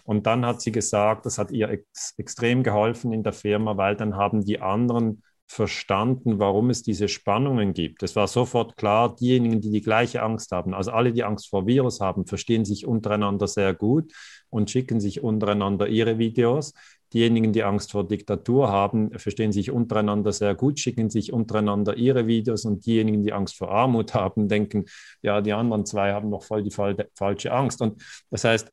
[0.08, 3.98] Und dann hat sie gesagt, das hat ihr ex extrem geholfen in der Firma, weil
[3.98, 8.04] dann haben die anderen verstanden, warum es diese Spannungen gibt.
[8.04, 11.67] Es war sofort klar, diejenigen, die die gleiche Angst haben, also alle, die Angst vor
[11.67, 14.13] Virus haben, verstehen sich untereinander sehr gut
[14.50, 16.74] und schicken sich untereinander ihre Videos.
[17.12, 22.28] Diejenigen, die Angst vor Diktatur haben, verstehen sich untereinander sehr gut, schicken sich untereinander ihre
[22.28, 24.86] Videos und diejenigen, die Angst vor Armut haben, denken,
[25.22, 27.82] ja, die anderen zwei haben noch voll die falsche Angst.
[27.82, 28.72] Und das heißt,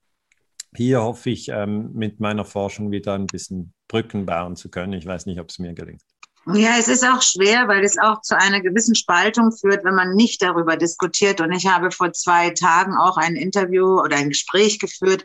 [0.77, 4.93] hier hoffe ich, ähm, mit meiner Forschung wieder ein bisschen Brücken bauen zu können.
[4.93, 6.03] Ich weiß nicht, ob es mir gelingt.
[6.47, 10.15] Ja, es ist auch schwer, weil es auch zu einer gewissen Spaltung führt, wenn man
[10.15, 11.41] nicht darüber diskutiert.
[11.41, 15.25] Und ich habe vor zwei Tagen auch ein Interview oder ein Gespräch geführt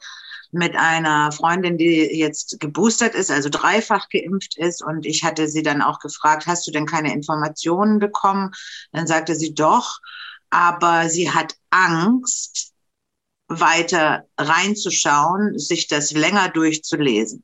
[0.51, 4.81] mit einer Freundin, die jetzt geboostert ist, also dreifach geimpft ist.
[4.81, 8.51] Und ich hatte sie dann auch gefragt, hast du denn keine Informationen bekommen?
[8.93, 9.99] Dann sagte sie doch,
[10.49, 12.68] aber sie hat Angst,
[13.49, 17.43] weiter reinzuschauen, sich das länger durchzulesen.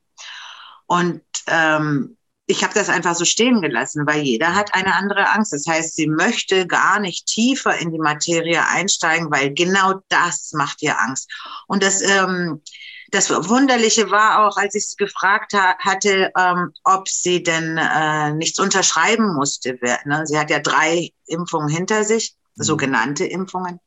[0.86, 2.16] Und ähm,
[2.46, 5.52] ich habe das einfach so stehen gelassen, weil jeder hat eine andere Angst.
[5.52, 10.80] Das heißt, sie möchte gar nicht tiefer in die Materie einsteigen, weil genau das macht
[10.82, 11.28] ihr Angst.
[11.66, 12.62] Und das, ähm,
[13.10, 18.32] das Wunderliche war auch, als ich sie gefragt ha hatte, ähm, ob sie denn äh,
[18.32, 19.78] nichts unterschreiben musste.
[20.04, 20.22] Ne?
[20.26, 22.62] Sie hat ja drei Impfungen hinter sich, mhm.
[22.62, 23.80] sogenannte Impfungen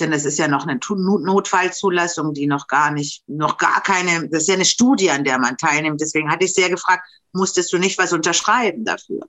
[0.00, 4.42] denn es ist ja noch eine Notfallzulassung, die noch gar nicht, noch gar keine, das
[4.42, 6.00] ist ja eine Studie, an der man teilnimmt.
[6.00, 9.20] Deswegen hatte ich sehr gefragt, musstest du nicht was unterschreiben dafür?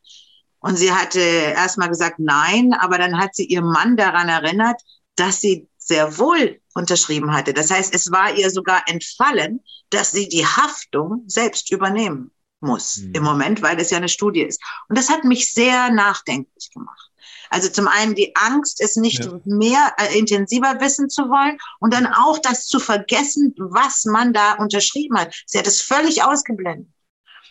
[0.59, 4.81] Und sie hatte erstmal gesagt, nein, aber dann hat sie ihren Mann daran erinnert,
[5.15, 7.53] dass sie sehr wohl unterschrieben hatte.
[7.53, 13.13] Das heißt, es war ihr sogar entfallen, dass sie die Haftung selbst übernehmen muss mhm.
[13.13, 14.61] im Moment, weil es ja eine Studie ist.
[14.89, 17.04] Und das hat mich sehr nachdenklich gemacht.
[17.49, 19.39] Also zum einen die Angst, es nicht ja.
[19.45, 24.53] mehr äh, intensiver wissen zu wollen und dann auch das zu vergessen, was man da
[24.53, 25.35] unterschrieben hat.
[25.45, 26.87] Sie hat es völlig ausgeblendet.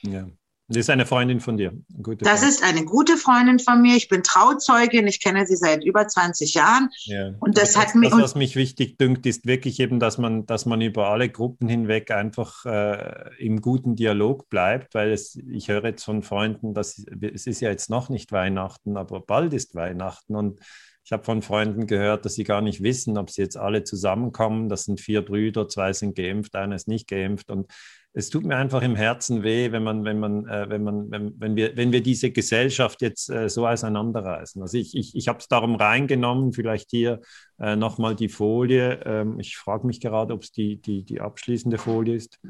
[0.02, 0.26] Ja.
[0.68, 1.72] Das ist eine Freundin von dir.
[2.02, 3.96] Gute das ist eine gute Freundin von mir.
[3.96, 5.06] Ich bin Trauzeugin.
[5.06, 6.88] Ich kenne sie seit über 20 Jahren.
[7.04, 7.34] Ja.
[7.40, 8.10] Und das, das hat mich.
[8.10, 11.68] Das, was mich wichtig dünkt, ist wirklich eben, dass man, dass man über alle Gruppen
[11.68, 17.04] hinweg einfach äh, im guten Dialog bleibt, weil es, ich höre jetzt von Freunden, dass
[17.20, 20.60] es ist ja jetzt noch nicht Weihnachten, aber bald ist Weihnachten und
[21.04, 24.70] ich habe von Freunden gehört, dass sie gar nicht wissen, ob sie jetzt alle zusammenkommen.
[24.70, 27.50] Das sind vier Brüder, zwei sind geimpft, einer ist nicht geimpft.
[27.50, 27.70] Und
[28.14, 31.38] es tut mir einfach im Herzen weh, wenn man, wenn man, äh, wenn man, wenn,
[31.38, 34.62] wenn wir, wenn wir diese Gesellschaft jetzt äh, so auseinanderreißen.
[34.62, 37.20] Also ich, ich, ich habe es darum reingenommen, vielleicht hier
[37.58, 39.00] äh, nochmal die Folie.
[39.04, 42.40] Ähm, ich frage mich gerade, ob es die, die, die abschließende Folie ist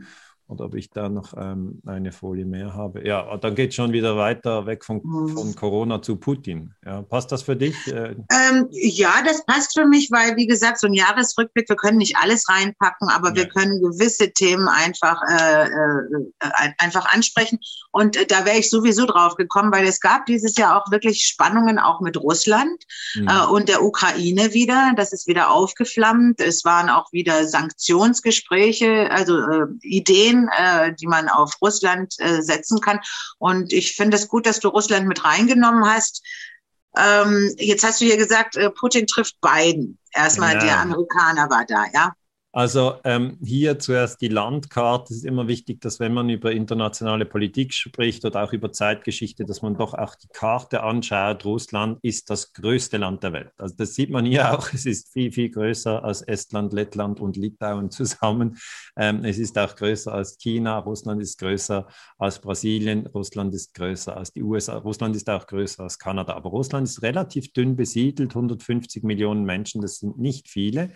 [0.47, 3.07] oder ob ich da noch ähm, eine Folie mehr habe.
[3.07, 5.29] Ja, dann geht es schon wieder weiter weg von, mhm.
[5.29, 6.75] von Corona zu Putin.
[6.85, 7.75] Ja, passt das für dich?
[7.87, 11.97] Äh, ähm, ja, das passt für mich, weil, wie gesagt, so ein Jahresrückblick, wir können
[11.97, 13.37] nicht alles reinpacken, aber ja.
[13.37, 17.59] wir können gewisse Themen einfach, äh, äh, einfach ansprechen.
[17.91, 21.23] Und äh, da wäre ich sowieso drauf gekommen, weil es gab dieses Jahr auch wirklich
[21.23, 23.29] Spannungen auch mit Russland mhm.
[23.29, 24.93] Äh, und der Ukraine wieder.
[24.97, 26.41] Das ist wieder aufgeflammt.
[26.41, 32.43] Es waren auch wieder Sanktionsgespräche, also äh, Ideen Ideen, äh, die man auf Russland äh,
[32.43, 33.01] setzen kann.
[33.39, 36.23] Und ich finde es gut, dass du Russland mit reingenommen hast.
[36.97, 39.99] Ähm, jetzt hast du hier gesagt, äh, Putin trifft Biden.
[40.13, 40.61] Erstmal ja.
[40.61, 42.13] der Amerikaner war da, ja.
[42.55, 45.13] Also ähm, hier zuerst die Landkarte.
[45.13, 49.45] Es ist immer wichtig, dass wenn man über internationale Politik spricht oder auch über Zeitgeschichte,
[49.45, 51.45] dass man doch auch die Karte anschaut.
[51.45, 53.51] Russland ist das größte Land der Welt.
[53.59, 54.73] Also das sieht man hier auch.
[54.73, 58.57] Es ist viel, viel größer als Estland, Lettland und Litauen zusammen.
[58.97, 60.79] Ähm, es ist auch größer als China.
[60.79, 61.89] Russland ist größer
[62.19, 63.09] als Brasilien.
[63.09, 64.77] Russland ist größer als die USA.
[64.77, 66.35] Russland ist auch größer als Kanada.
[66.35, 68.31] Aber Russland ist relativ dünn besiedelt.
[68.31, 70.93] 150 Millionen Menschen, das sind nicht viele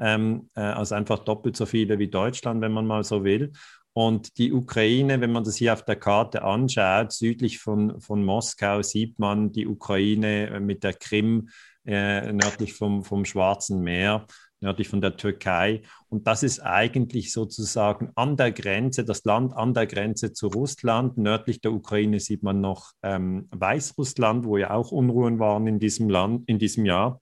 [0.00, 3.52] ähm, äh, also einfach doppelt so viele wie Deutschland, wenn man mal so will.
[3.92, 8.82] Und die Ukraine, wenn man das hier auf der Karte anschaut, südlich von, von Moskau
[8.82, 11.48] sieht man die Ukraine äh, mit der Krim
[11.84, 14.26] äh, nördlich vom, vom Schwarzen Meer,
[14.60, 15.82] nördlich von der Türkei.
[16.08, 21.18] Und das ist eigentlich sozusagen an der Grenze, das Land an der Grenze zu Russland.
[21.18, 26.08] Nördlich der Ukraine sieht man noch ähm, Weißrussland, wo ja auch Unruhen waren in diesem
[26.08, 27.20] Land, in diesem Jahr.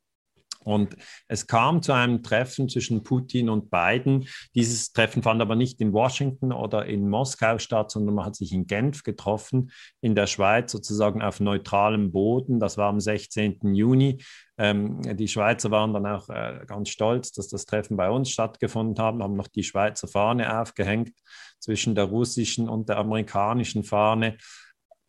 [0.65, 0.97] Und
[1.29, 4.29] es kam zu einem Treffen zwischen Putin und Biden.
[4.55, 8.53] Dieses Treffen fand aber nicht in Washington oder in Moskau statt, sondern man hat sich
[8.53, 12.61] in Genf getroffen, in der Schweiz sozusagen auf neutralem Boden.
[12.61, 13.75] Das war am 16.
[13.75, 14.19] Juni.
[14.59, 19.03] Ähm, die Schweizer waren dann auch äh, ganz stolz, dass das Treffen bei uns stattgefunden
[19.03, 21.13] hat, haben noch die Schweizer Fahne aufgehängt
[21.61, 24.37] zwischen der russischen und der amerikanischen Fahne.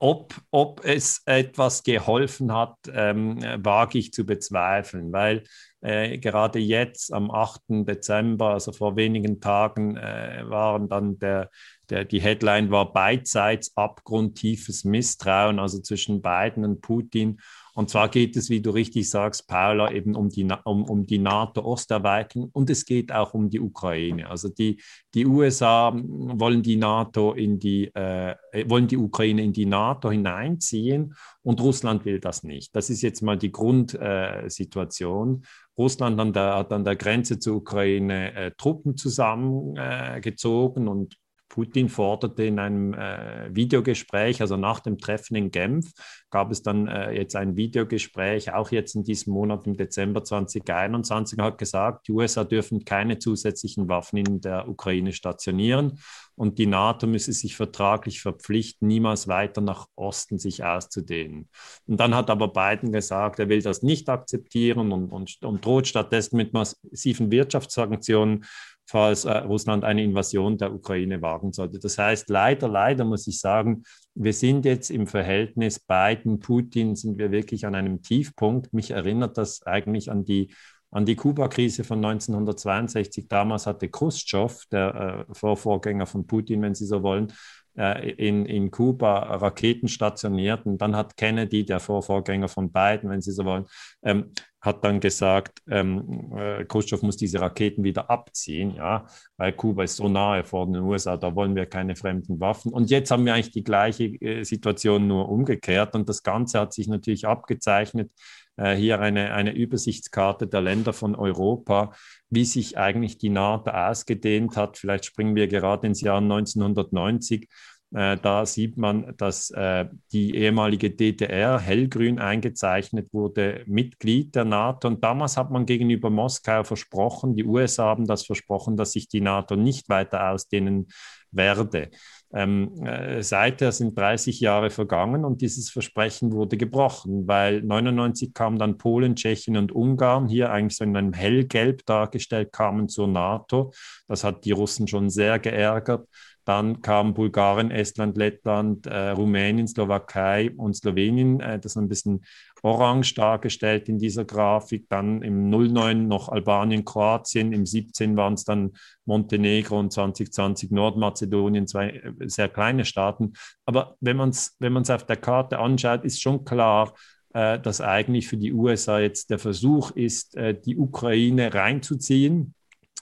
[0.01, 5.43] Ob, ob es etwas geholfen hat, ähm, wage ich zu bezweifeln, weil
[5.81, 7.85] äh, gerade jetzt am 8.
[7.85, 11.49] Dezember, also vor wenigen Tagen, äh, waren dann der,
[11.89, 17.39] der, die Headline war beidseits abgrundtiefes Misstrauen, also zwischen Biden und Putin.
[17.79, 21.17] Und zwar geht es, wie du richtig sagst, Paula, eben um die, um, um die
[21.17, 24.29] NATO-Osterweiterung und es geht auch um die Ukraine.
[24.29, 24.81] Also die,
[25.13, 28.35] die USA wollen die NATO in die, äh,
[28.67, 32.75] wollen die Ukraine in die NATO hineinziehen und Russland will das nicht.
[32.75, 35.45] Das ist jetzt mal die Grundsituation.
[35.77, 41.15] Russland an der, hat an der Grenze zur Ukraine äh, Truppen zusammengezogen äh, und
[41.49, 45.91] Putin forderte in einem äh, Videogespräch, also nach dem Treffen in Genf,
[46.29, 51.39] gab es dann äh, jetzt ein Videogespräch, auch jetzt in diesem Monat im Dezember 2021,
[51.39, 55.99] hat gesagt, die USA dürfen keine zusätzlichen Waffen in der Ukraine stationieren
[56.35, 61.49] und die NATO müsse sich vertraglich verpflichten, niemals weiter nach Osten sich auszudehnen.
[61.85, 65.87] Und dann hat aber Biden gesagt, er will das nicht akzeptieren und, und, und droht
[65.87, 68.45] stattdessen mit massiven Wirtschaftssanktionen
[68.89, 71.77] falls äh, Russland eine Invasion der Ukraine wagen sollte.
[71.77, 73.83] Das heißt, leider, leider muss ich sagen,
[74.15, 78.73] wir sind jetzt im Verhältnis Biden-Putin, sind wir wirklich an einem Tiefpunkt.
[78.73, 80.51] Mich erinnert das eigentlich an die
[80.91, 83.27] an die Kuba-Krise von 1962.
[83.27, 87.31] Damals hatte Khrushchev, der äh, Vorvorgänger von Putin, wenn Sie so wollen,
[87.79, 90.65] äh, in, in Kuba Raketen stationiert.
[90.65, 93.65] Und dann hat Kennedy, der Vorvorgänger von Biden, wenn Sie so wollen,
[94.03, 99.05] ähm, hat dann gesagt, ähm, äh, Khrushchev muss diese Raketen wieder abziehen, ja,
[99.37, 102.73] weil Kuba ist so nahe vor den USA, da wollen wir keine fremden Waffen.
[102.73, 106.73] Und jetzt haben wir eigentlich die gleiche äh, Situation nur umgekehrt und das Ganze hat
[106.73, 108.11] sich natürlich abgezeichnet.
[108.59, 111.93] Äh, hier eine, eine Übersichtskarte der Länder von Europa,
[112.29, 114.77] wie sich eigentlich die NATO ausgedehnt hat.
[114.77, 117.47] Vielleicht springen wir gerade ins Jahr 1990
[117.91, 124.87] äh, da sieht man, dass äh, die ehemalige DDR hellgrün eingezeichnet wurde, Mitglied der NATO.
[124.87, 129.21] Und damals hat man gegenüber Moskau versprochen, die USA haben das versprochen, dass sich die
[129.21, 130.87] NATO nicht weiter ausdehnen
[131.31, 131.89] werde.
[132.31, 138.59] Ähm, äh, seither sind 30 Jahre vergangen und dieses Versprechen wurde gebrochen, weil 99 kamen
[138.59, 143.73] dann Polen, Tschechien und Ungarn, hier eigentlich so in einem hellgelb dargestellt, kamen zur NATO.
[144.07, 146.07] Das hat die Russen schon sehr geärgert.
[146.45, 151.39] Dann kamen Bulgarien, Estland, Lettland, äh, Rumänien, Slowakei und Slowenien.
[151.39, 152.25] Äh, das ist ein bisschen
[152.63, 154.87] orange dargestellt in dieser Grafik.
[154.89, 157.53] Dann im 09 noch Albanien, Kroatien.
[157.53, 158.73] Im 17 waren es dann
[159.05, 163.33] Montenegro und 2020 Nordmazedonien, zwei äh, sehr kleine Staaten.
[163.65, 166.93] Aber wenn man es wenn auf der Karte anschaut, ist schon klar,
[167.33, 172.55] äh, dass eigentlich für die USA jetzt der Versuch ist, äh, die Ukraine reinzuziehen.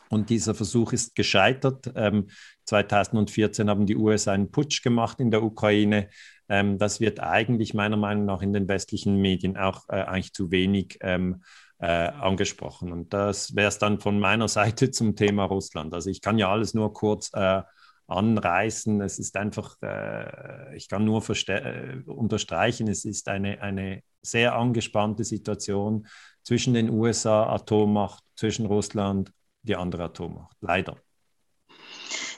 [0.10, 1.91] Und dieser Versuch ist gescheitert.
[1.96, 2.28] Ähm,
[2.65, 6.10] 2014 haben die USA einen Putsch gemacht in der Ukraine.
[6.50, 10.52] Ähm, das wird eigentlich meiner Meinung nach in den westlichen Medien auch äh, eigentlich zu
[10.52, 11.44] wenig ähm,
[11.80, 12.92] äh, angesprochen.
[12.92, 15.94] Und das wäre es dann von meiner Seite zum Thema Russland.
[15.94, 17.62] Also ich kann ja alles nur kurz äh,
[18.08, 19.02] anreißen.
[19.02, 25.24] Es ist einfach, äh, ich kann nur äh, unterstreichen, es ist eine, eine sehr angespannte
[25.24, 26.08] Situation
[26.44, 29.32] zwischen den USA, Atommacht, zwischen Russland,
[29.64, 30.56] die andere Atommacht.
[30.62, 30.98] Leider.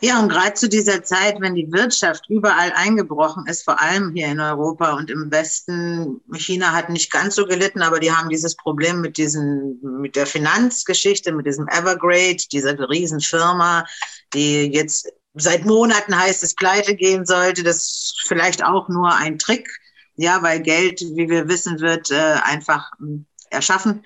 [0.01, 4.27] Ja, und gerade zu dieser Zeit, wenn die Wirtschaft überall eingebrochen ist, vor allem hier
[4.27, 8.56] in Europa und im Westen, China hat nicht ganz so gelitten, aber die haben dieses
[8.56, 13.85] Problem mit diesen, mit der Finanzgeschichte, mit diesem Evergrade, dieser Riesenfirma,
[14.33, 17.63] die jetzt seit Monaten heißt es pleite gehen sollte.
[17.63, 19.67] Das ist vielleicht auch nur ein Trick,
[20.15, 24.04] ja, weil Geld, wie wir wissen, wird äh, einfach hm, erschaffen.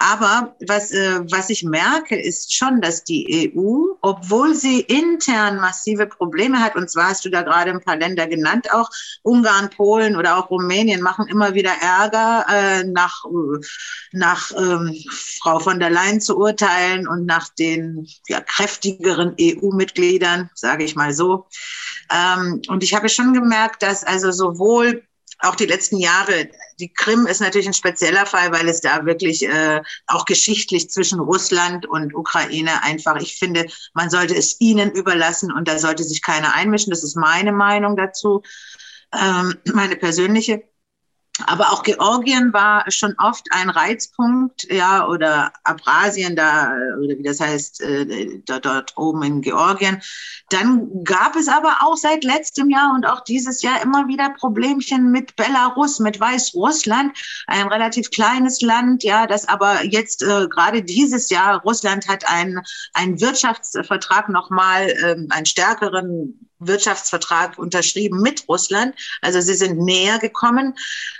[0.00, 6.06] Aber was, äh, was ich merke, ist schon, dass die EU, obwohl sie intern massive
[6.06, 8.88] Probleme hat, und zwar hast du da gerade ein paar Länder genannt, auch
[9.22, 13.24] Ungarn, Polen oder auch Rumänien machen immer wieder Ärger, äh, nach,
[14.12, 14.94] nach ähm,
[15.40, 21.12] Frau von der Leyen zu urteilen und nach den ja, kräftigeren EU-Mitgliedern, sage ich mal
[21.12, 21.48] so.
[22.12, 25.02] Ähm, und ich habe schon gemerkt, dass also sowohl
[25.40, 26.48] auch die letzten Jahre.
[26.80, 31.20] Die Krim ist natürlich ein spezieller Fall, weil es da wirklich äh, auch geschichtlich zwischen
[31.20, 36.22] Russland und Ukraine einfach, ich finde, man sollte es ihnen überlassen und da sollte sich
[36.22, 36.90] keiner einmischen.
[36.90, 38.42] Das ist meine Meinung dazu,
[39.12, 40.64] ähm, meine persönliche.
[41.46, 47.40] Aber auch Georgien war schon oft ein Reizpunkt, ja, oder Abrasien da, oder wie das
[47.40, 50.02] heißt, äh, dort, dort oben in Georgien.
[50.50, 55.10] Dann gab es aber auch seit letztem Jahr und auch dieses Jahr immer wieder Problemchen
[55.10, 57.16] mit Belarus, mit Weißrussland,
[57.46, 62.60] ein relativ kleines Land, ja, das aber jetzt äh, gerade dieses Jahr, Russland hat einen,
[62.94, 68.94] einen Wirtschaftsvertrag nochmal, ähm, einen stärkeren Wirtschaftsvertrag unterschrieben mit Russland.
[69.22, 70.74] Also sie sind näher gekommen.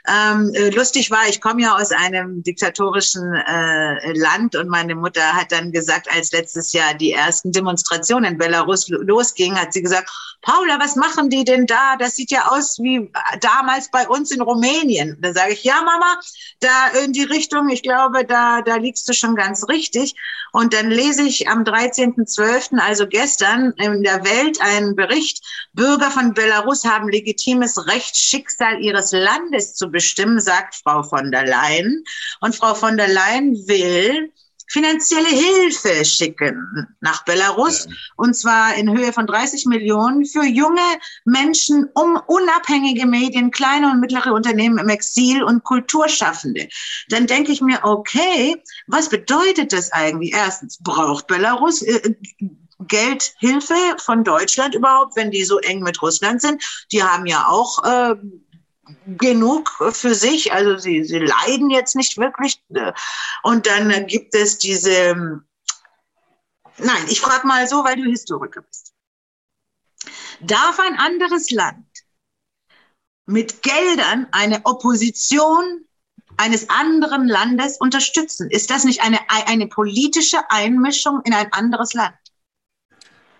[0.08, 5.34] Ähm, äh, lustig war, ich komme ja aus einem diktatorischen äh, Land und meine Mutter
[5.34, 10.08] hat dann gesagt, als letztes Jahr die ersten Demonstrationen in Belarus losgingen, hat sie gesagt,
[10.40, 11.96] Paula, was machen die denn da?
[11.96, 15.18] Das sieht ja aus wie damals bei uns in Rumänien.
[15.20, 16.20] Da sage ich, ja, Mama,
[16.60, 20.14] da in die Richtung, ich glaube, da, da liegst du schon ganz richtig.
[20.52, 26.34] Und dann lese ich am 13.12., also gestern, in der Welt einen Bericht, Bürger von
[26.34, 29.97] Belarus haben legitimes Recht, Schicksal ihres Landes zu bestimmen,
[30.40, 32.04] sagt Frau von der Leyen.
[32.40, 34.32] Und Frau von der Leyen will,
[34.68, 37.92] finanzielle Hilfe schicken nach Belarus ja.
[38.16, 40.82] und zwar in Höhe von 30 Millionen für junge
[41.24, 46.68] Menschen, um unabhängige Medien, kleine und mittlere Unternehmen im Exil und Kulturschaffende.
[47.08, 50.34] Dann denke ich mir, okay, was bedeutet das eigentlich?
[50.34, 52.14] Erstens, braucht Belarus äh,
[52.86, 56.62] Geldhilfe von Deutschland überhaupt, wenn die so eng mit Russland sind?
[56.92, 58.14] Die haben ja auch äh,
[59.06, 60.52] genug für sich.
[60.52, 62.62] Also sie, sie leiden jetzt nicht wirklich.
[63.42, 65.42] Und dann gibt es diese,
[66.78, 68.92] nein, ich frage mal so, weil du Historiker bist.
[70.40, 71.86] Darf ein anderes Land
[73.26, 75.84] mit Geldern eine Opposition
[76.36, 78.50] eines anderen Landes unterstützen?
[78.50, 82.16] Ist das nicht eine, eine politische Einmischung in ein anderes Land?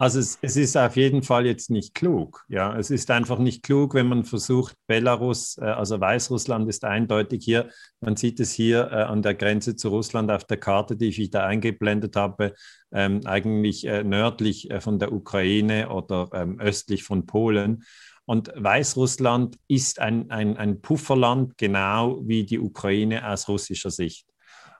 [0.00, 2.44] Also es, es, ist auf jeden Fall jetzt nicht klug.
[2.48, 7.44] Ja, es ist einfach nicht klug, wenn man versucht, Belarus, äh, also Weißrussland ist eindeutig
[7.44, 7.68] hier.
[8.00, 11.18] Man sieht es hier äh, an der Grenze zu Russland auf der Karte, die ich
[11.18, 12.54] wieder eingeblendet habe,
[12.92, 17.84] ähm, eigentlich äh, nördlich von der Ukraine oder ähm, östlich von Polen.
[18.24, 24.27] Und Weißrussland ist ein, ein, ein Pufferland, genau wie die Ukraine aus russischer Sicht.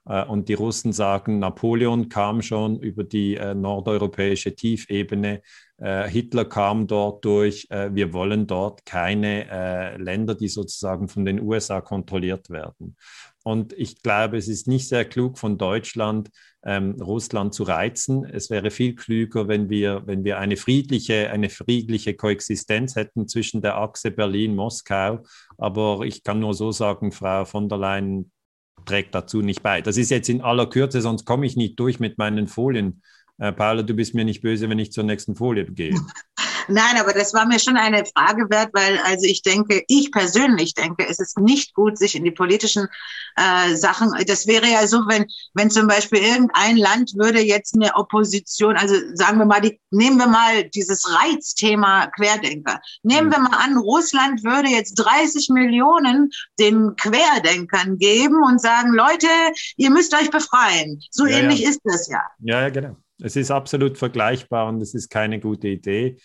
[0.09, 5.43] Äh, und die Russen sagen, Napoleon kam schon über die äh, nordeuropäische Tiefebene,
[5.77, 11.81] äh, Hitler kam dort durch, wir wollen dort keine Länder, die sozusagen von den USA
[11.81, 12.97] kontrolliert werden.
[13.45, 16.31] Und ich glaube, es ist nicht sehr klug von Deutschland,
[16.65, 18.25] ähm, Russland zu reizen.
[18.25, 23.63] Es wäre viel klüger, wenn wir, wenn wir eine friedliche, eine friedliche Koexistenz hätten zwischen
[23.63, 25.21] der Achse Berlin-Moskau.
[25.57, 28.33] Aber ich kann nur so sagen, Frau von der Leyen,
[28.89, 29.80] trägt dazu nicht bei.
[29.80, 33.03] Das ist jetzt in aller Kürze, sonst komme ich nicht durch mit meinen Folien.
[33.39, 35.95] Äh, Paula, du bist mir nicht böse, wenn ich zur nächsten Folie gehe.
[36.69, 40.75] Nein, aber das war mir schon eine Frage wert, weil also ich denke, ich persönlich
[40.75, 42.89] denke, es ist nicht gut, sich in die politischen
[43.37, 47.95] äh, Sachen, das wäre ja so, wenn, wenn zum Beispiel irgendein Land würde jetzt eine
[47.95, 52.81] Opposition, also sagen wir mal, die, nehmen wir mal dieses Reizthema Querdenker.
[53.03, 53.33] Nehmen mhm.
[53.33, 59.29] wir mal an, Russland würde jetzt 30 Millionen den Querdenkern geben und sagen, Leute,
[59.77, 61.01] ihr müsst euch befreien.
[61.11, 61.71] So ja, ähnlich ja.
[61.71, 62.23] ist das ja.
[62.41, 62.97] Ja, ja, genau.
[63.21, 66.19] Es ist absolut vergleichbar und es ist keine gute Idee.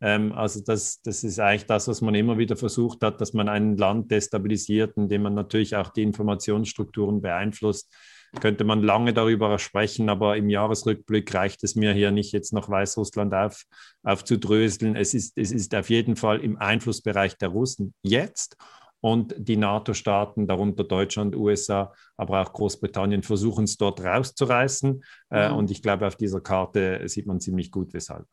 [0.00, 3.48] Ähm, also das, das ist eigentlich das, was man immer wieder versucht hat, dass man
[3.48, 7.92] ein Land destabilisiert, indem man natürlich auch die Informationsstrukturen beeinflusst.
[8.40, 12.68] Könnte man lange darüber sprechen, aber im Jahresrückblick reicht es mir hier nicht, jetzt noch
[12.68, 13.64] Weißrussland auf,
[14.04, 14.94] aufzudröseln.
[14.94, 18.56] Es ist, es ist auf jeden Fall im Einflussbereich der Russen jetzt
[19.00, 25.02] und die NATO-Staaten, darunter Deutschland, USA, aber auch Großbritannien, versuchen es dort rauszureißen.
[25.30, 25.56] Äh, mhm.
[25.56, 28.26] und ich glaube, auf dieser Karte sieht man ziemlich gut, weshalb.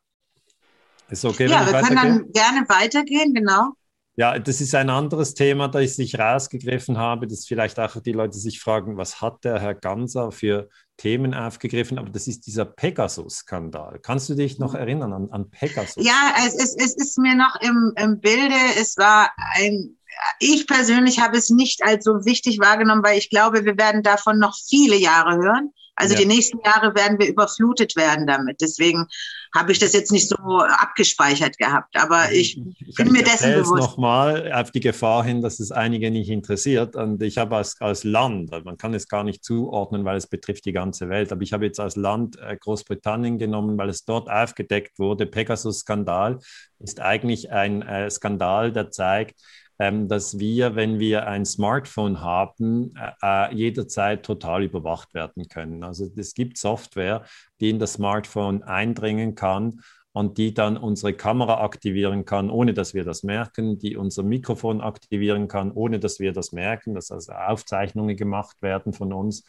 [1.10, 3.72] Ist okay, ja, wir können dann gerne weitergehen, genau.
[4.16, 8.36] Ja, das ist ein anderes Thema, das ich rausgegriffen habe, dass vielleicht auch die Leute
[8.36, 11.98] sich fragen, was hat der Herr Ganser für Themen aufgegriffen?
[12.00, 14.00] Aber das ist dieser Pegasus-Skandal.
[14.02, 16.04] Kannst du dich noch erinnern an, an Pegasus?
[16.04, 18.56] Ja, es, es, es ist mir noch im, im Bilde.
[18.76, 19.94] Es war ein
[20.40, 24.38] ich persönlich habe es nicht als so wichtig wahrgenommen, weil ich glaube, wir werden davon
[24.38, 25.70] noch viele Jahre hören.
[25.94, 26.20] Also ja.
[26.20, 28.60] die nächsten Jahre werden wir überflutet werden damit.
[28.60, 29.06] Deswegen
[29.54, 31.96] habe ich das jetzt nicht so abgespeichert gehabt.
[31.96, 33.82] Aber ich, ich bin mir dessen bewusst.
[33.82, 36.96] nochmal auf die Gefahr hin, dass es einige nicht interessiert.
[36.96, 40.64] Und ich habe als, als Land, man kann es gar nicht zuordnen, weil es betrifft
[40.64, 44.30] die ganze Welt, aber ich habe jetzt als Land äh, Großbritannien genommen, weil es dort
[44.30, 45.26] aufgedeckt wurde.
[45.26, 46.38] Pegasus-Skandal
[46.78, 49.40] ist eigentlich ein äh, Skandal, der zeigt,
[49.78, 53.12] dass wir, wenn wir ein Smartphone haben, äh,
[53.50, 55.84] äh, jederzeit total überwacht werden können.
[55.84, 57.24] Also es gibt Software,
[57.60, 59.80] die in das Smartphone eindringen kann
[60.12, 64.80] und die dann unsere Kamera aktivieren kann, ohne dass wir das merken, die unser Mikrofon
[64.80, 69.44] aktivieren kann, ohne dass wir das merken, dass also Aufzeichnungen gemacht werden von uns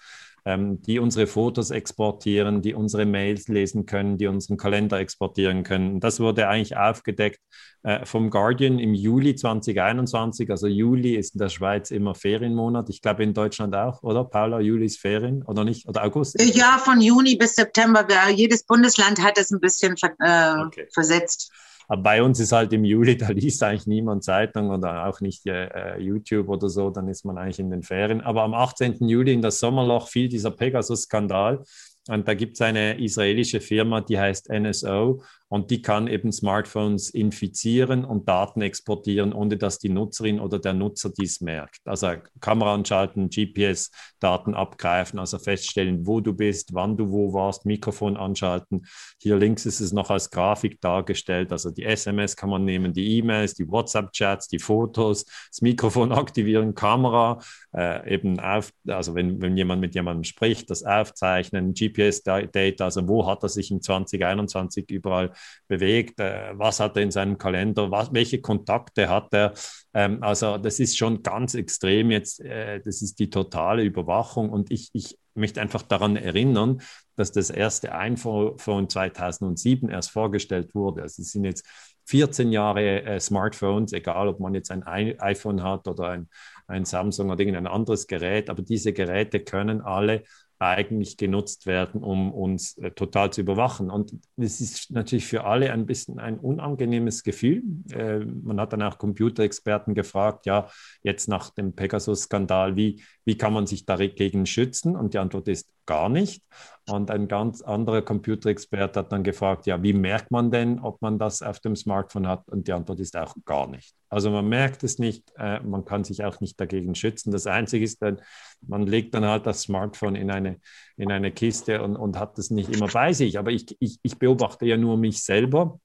[0.49, 5.99] ähm, die unsere Fotos exportieren, die unsere Mails lesen können, die unseren Kalender exportieren können.
[5.99, 7.39] Das wurde eigentlich aufgedeckt
[7.83, 10.49] äh, vom Guardian im Juli 2021.
[10.49, 12.89] Also Juli ist in der Schweiz immer Ferienmonat.
[12.89, 14.23] Ich glaube in Deutschland auch, oder?
[14.23, 15.87] Paula, Juli ist Ferien oder nicht?
[15.87, 16.41] Oder August?
[16.41, 18.07] Ja, von Juni bis September.
[18.33, 20.87] Jedes Bundesland hat es ein bisschen äh, okay.
[20.91, 21.51] versetzt.
[21.89, 25.45] Aber bei uns ist halt im Juli, da liest eigentlich niemand Zeitung oder auch nicht
[25.47, 28.21] äh, YouTube oder so, dann ist man eigentlich in den Ferien.
[28.21, 29.07] Aber am 18.
[29.07, 31.63] Juli in das Sommerloch fiel dieser Pegasus-Skandal.
[32.07, 37.09] Und da gibt es eine israelische Firma, die heißt NSO und die kann eben Smartphones
[37.09, 41.79] infizieren und Daten exportieren, ohne dass die Nutzerin oder der Nutzer dies merkt.
[41.85, 48.15] Also Kamera anschalten, GPS-Daten abgreifen, also feststellen, wo du bist, wann du wo warst, Mikrofon
[48.15, 48.85] anschalten.
[49.19, 51.51] Hier links ist es noch als Grafik dargestellt.
[51.51, 56.75] Also die SMS kann man nehmen, die E-Mails, die WhatsApp-Chats, die Fotos, das Mikrofon aktivieren,
[56.75, 57.39] Kamera,
[57.75, 63.25] äh, eben auf, also wenn, wenn jemand mit jemandem spricht, das aufzeichnen, GPS-Data, also wo
[63.25, 65.31] hat er sich in 2021 überall
[65.67, 69.53] bewegt, äh, was hat er in seinem Kalender, was, welche Kontakte hat er.
[69.93, 74.71] Ähm, also das ist schon ganz extrem jetzt, äh, das ist die totale Überwachung und
[74.71, 76.81] ich, ich möchte einfach daran erinnern,
[77.15, 81.01] dass das erste iPhone 2007 erst vorgestellt wurde.
[81.01, 81.65] Also es sind jetzt
[82.05, 86.29] 14 Jahre äh, Smartphones, egal ob man jetzt ein iPhone hat oder ein,
[86.67, 90.23] ein Samsung oder irgendein anderes Gerät, aber diese Geräte können alle
[90.59, 93.89] eigentlich genutzt werden, um uns äh, total zu überwachen.
[93.89, 97.63] Und es ist natürlich für alle ein bisschen ein unangenehmes Gefühl.
[97.91, 100.69] Äh, man hat dann auch Computerexperten gefragt, ja,
[101.01, 104.97] jetzt nach dem Pegasus-Skandal, wie, wie kann man sich dagegen schützen?
[104.97, 106.43] Und die Antwort ist gar nicht.
[106.87, 111.19] Und ein ganz anderer Computerexperte hat dann gefragt, ja, wie merkt man denn, ob man
[111.19, 112.47] das auf dem Smartphone hat?
[112.49, 113.95] Und die Antwort ist auch gar nicht.
[114.07, 117.31] Also man merkt es nicht, äh, man kann sich auch nicht dagegen schützen.
[117.31, 118.21] Das Einzige ist dann,
[118.61, 120.59] man legt dann halt das Smartphone in eine,
[120.95, 123.37] in eine Kiste und, und hat es nicht immer bei sich.
[123.37, 125.79] Aber ich, ich, ich beobachte ja nur mich selber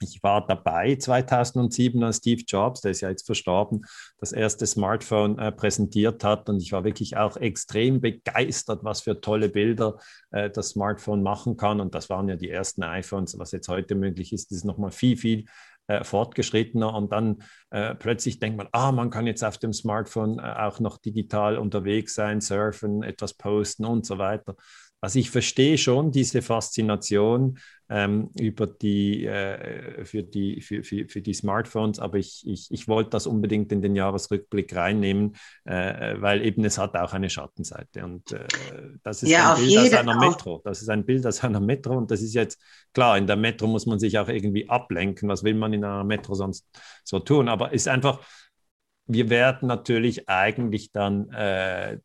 [0.00, 3.84] ich war dabei 2007, als Steve Jobs, der ist ja jetzt verstorben,
[4.18, 6.48] das erste Smartphone äh, präsentiert hat.
[6.48, 9.98] Und ich war wirklich auch extrem begeistert, was für tolle Bilder
[10.30, 11.80] äh, das Smartphone machen kann.
[11.80, 13.38] Und das waren ja die ersten iPhones.
[13.38, 15.44] Was jetzt heute möglich ist, ist nochmal viel, viel
[15.86, 16.94] äh, fortgeschrittener.
[16.94, 20.80] Und dann äh, plötzlich denkt man, ah, man kann jetzt auf dem Smartphone äh, auch
[20.80, 24.56] noch digital unterwegs sein, surfen, etwas posten und so weiter.
[25.04, 27.58] Also ich verstehe schon diese Faszination
[27.90, 32.88] ähm, über die, äh, für, die, für, für, für die Smartphones, aber ich, ich, ich
[32.88, 35.36] wollte das unbedingt in den Jahresrückblick reinnehmen,
[35.66, 38.02] äh, weil eben es hat auch eine Schattenseite.
[38.02, 38.46] Und äh,
[39.02, 40.62] das ist ja, ein Bild aus einer Metro.
[40.64, 42.58] Das ist ein Bild aus einer Metro und das ist jetzt
[42.94, 45.28] klar, in der Metro muss man sich auch irgendwie ablenken.
[45.28, 46.66] Was will man in einer Metro sonst
[47.04, 47.50] so tun?
[47.50, 48.26] Aber es ist einfach,
[49.06, 51.98] wir werden natürlich eigentlich dann äh,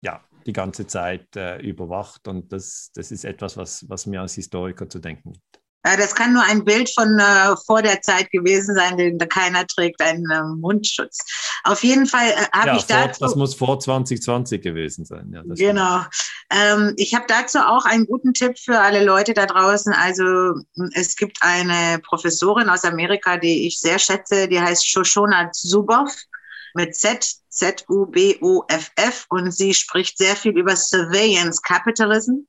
[0.00, 2.28] ja, die ganze Zeit äh, überwacht.
[2.28, 5.60] Und das, das ist etwas, was, was mir als Historiker zu denken gibt.
[5.86, 9.64] Ja, das kann nur ein Bild von äh, vor der Zeit gewesen sein, denn keiner
[9.68, 11.18] trägt einen äh, Mundschutz.
[11.62, 13.20] Auf jeden Fall äh, habe ja, ich vor, dazu.
[13.20, 15.30] Das muss vor 2020 gewesen sein.
[15.32, 16.00] Ja, genau.
[16.50, 19.92] Ähm, ich habe dazu auch einen guten Tipp für alle Leute da draußen.
[19.92, 20.54] Also
[20.94, 26.12] es gibt eine Professorin aus Amerika, die ich sehr schätze, die heißt Shoshona Zuboff
[26.74, 32.46] mit Z, Z-U-B-O-F-F und sie spricht sehr viel über Surveillance Capitalism.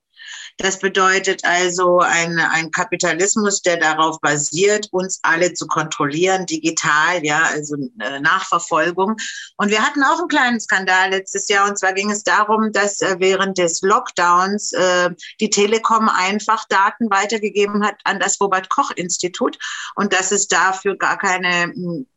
[0.57, 7.43] Das bedeutet also ein, ein Kapitalismus, der darauf basiert, uns alle zu kontrollieren, digital, ja,
[7.43, 9.15] also äh, Nachverfolgung.
[9.57, 11.69] Und wir hatten auch einen kleinen Skandal letztes Jahr.
[11.69, 17.09] Und zwar ging es darum, dass äh, während des Lockdowns äh, die Telekom einfach Daten
[17.11, 19.59] weitergegeben hat an das Robert Koch Institut
[19.95, 22.07] und dass es dafür gar keine hm,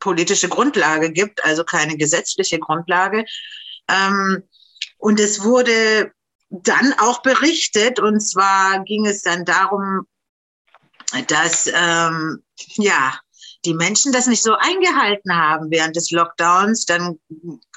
[0.00, 3.24] politische Grundlage gibt, also keine gesetzliche Grundlage.
[3.88, 4.42] Ähm,
[4.98, 6.12] und es wurde
[6.50, 8.00] dann auch berichtet.
[8.00, 10.06] Und zwar ging es dann darum,
[11.28, 12.42] dass ähm,
[12.76, 13.18] ja
[13.64, 16.86] die Menschen das nicht so eingehalten haben während des Lockdowns.
[16.86, 17.20] Dann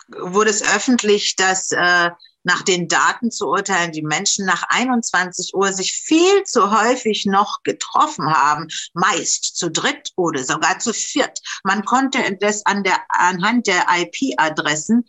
[0.08, 2.10] wurde es öffentlich, dass äh,
[2.44, 7.64] nach den Daten zu urteilen, die Menschen nach 21 Uhr sich viel zu häufig noch
[7.64, 11.40] getroffen haben, meist zu dritt oder sogar zu viert.
[11.64, 15.06] Man konnte das an der, anhand der IP-Adressen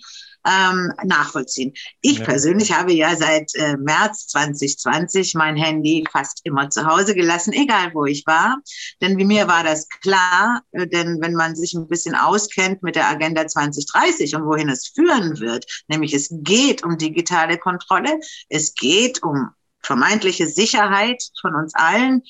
[0.47, 1.73] ähm, nachvollziehen.
[2.01, 2.25] Ich ja.
[2.25, 7.93] persönlich habe ja seit äh, März 2020 mein Handy fast immer zu Hause gelassen, egal
[7.95, 8.59] wo ich war.
[9.01, 12.97] Denn wie mir war das klar, äh, denn wenn man sich ein bisschen auskennt mit
[12.97, 18.75] der Agenda 2030 und wohin es führen wird, nämlich es geht um digitale Kontrolle, es
[18.75, 19.51] geht um
[19.85, 22.23] vermeintliche Sicherheit von uns allen.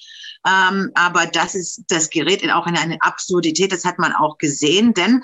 [0.46, 3.72] Ähm, aber das ist, das gerät auch in eine Absurdität.
[3.72, 5.22] Das hat man auch gesehen, denn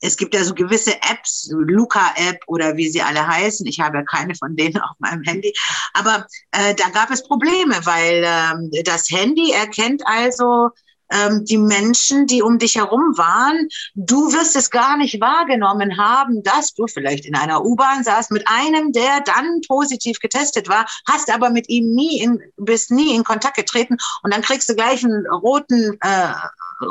[0.00, 3.66] es gibt ja so gewisse Apps, Luca-App oder wie sie alle heißen.
[3.66, 5.52] Ich habe ja keine von denen auf meinem Handy.
[5.94, 10.70] Aber äh, da gab es Probleme, weil ähm, das Handy erkennt also
[11.10, 13.68] ähm, die Menschen, die um dich herum waren.
[13.94, 18.46] Du wirst es gar nicht wahrgenommen haben, dass du vielleicht in einer U-Bahn saßt mit
[18.46, 23.24] einem, der dann positiv getestet war, hast aber mit ihm nie in, bist nie in
[23.24, 26.32] Kontakt getreten und dann kriegst du gleich einen roten äh,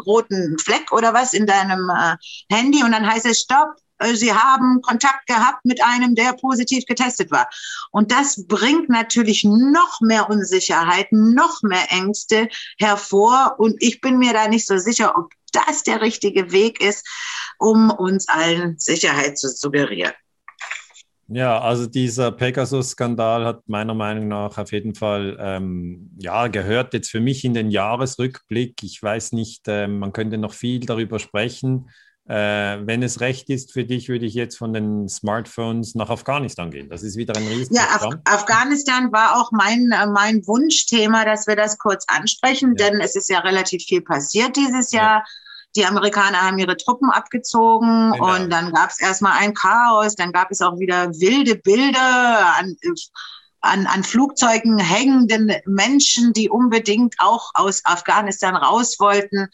[0.05, 2.15] roten Fleck oder was in deinem äh,
[2.49, 3.75] Handy und dann heißt es Stopp,
[4.13, 7.49] Sie haben Kontakt gehabt mit einem, der positiv getestet war.
[7.91, 13.55] Und das bringt natürlich noch mehr Unsicherheit, noch mehr Ängste hervor.
[13.57, 17.07] Und ich bin mir da nicht so sicher, ob das der richtige Weg ist,
[17.59, 20.13] um uns allen Sicherheit zu suggerieren.
[21.29, 27.09] Ja, also dieser Pegasus-Skandal hat meiner Meinung nach auf jeden Fall, ähm, ja, gehört jetzt
[27.09, 28.83] für mich in den Jahresrückblick.
[28.83, 31.89] Ich weiß nicht, äh, man könnte noch viel darüber sprechen.
[32.25, 32.35] Äh,
[32.85, 36.89] wenn es recht ist für dich, würde ich jetzt von den Smartphones nach Afghanistan gehen.
[36.89, 37.75] Das ist wieder ein riesen.
[37.75, 42.89] Ja, Af Afghanistan war auch mein, äh, mein Wunschthema, dass wir das kurz ansprechen, ja.
[42.89, 45.17] denn es ist ja relativ viel passiert dieses Jahr.
[45.17, 45.23] Ja
[45.75, 48.35] die Amerikaner haben ihre Truppen abgezogen genau.
[48.35, 52.75] und dann gab es erstmal ein Chaos, dann gab es auch wieder wilde Bilder an,
[53.63, 59.47] an, an Flugzeugen hängenden Menschen, die unbedingt auch aus Afghanistan raus wollten.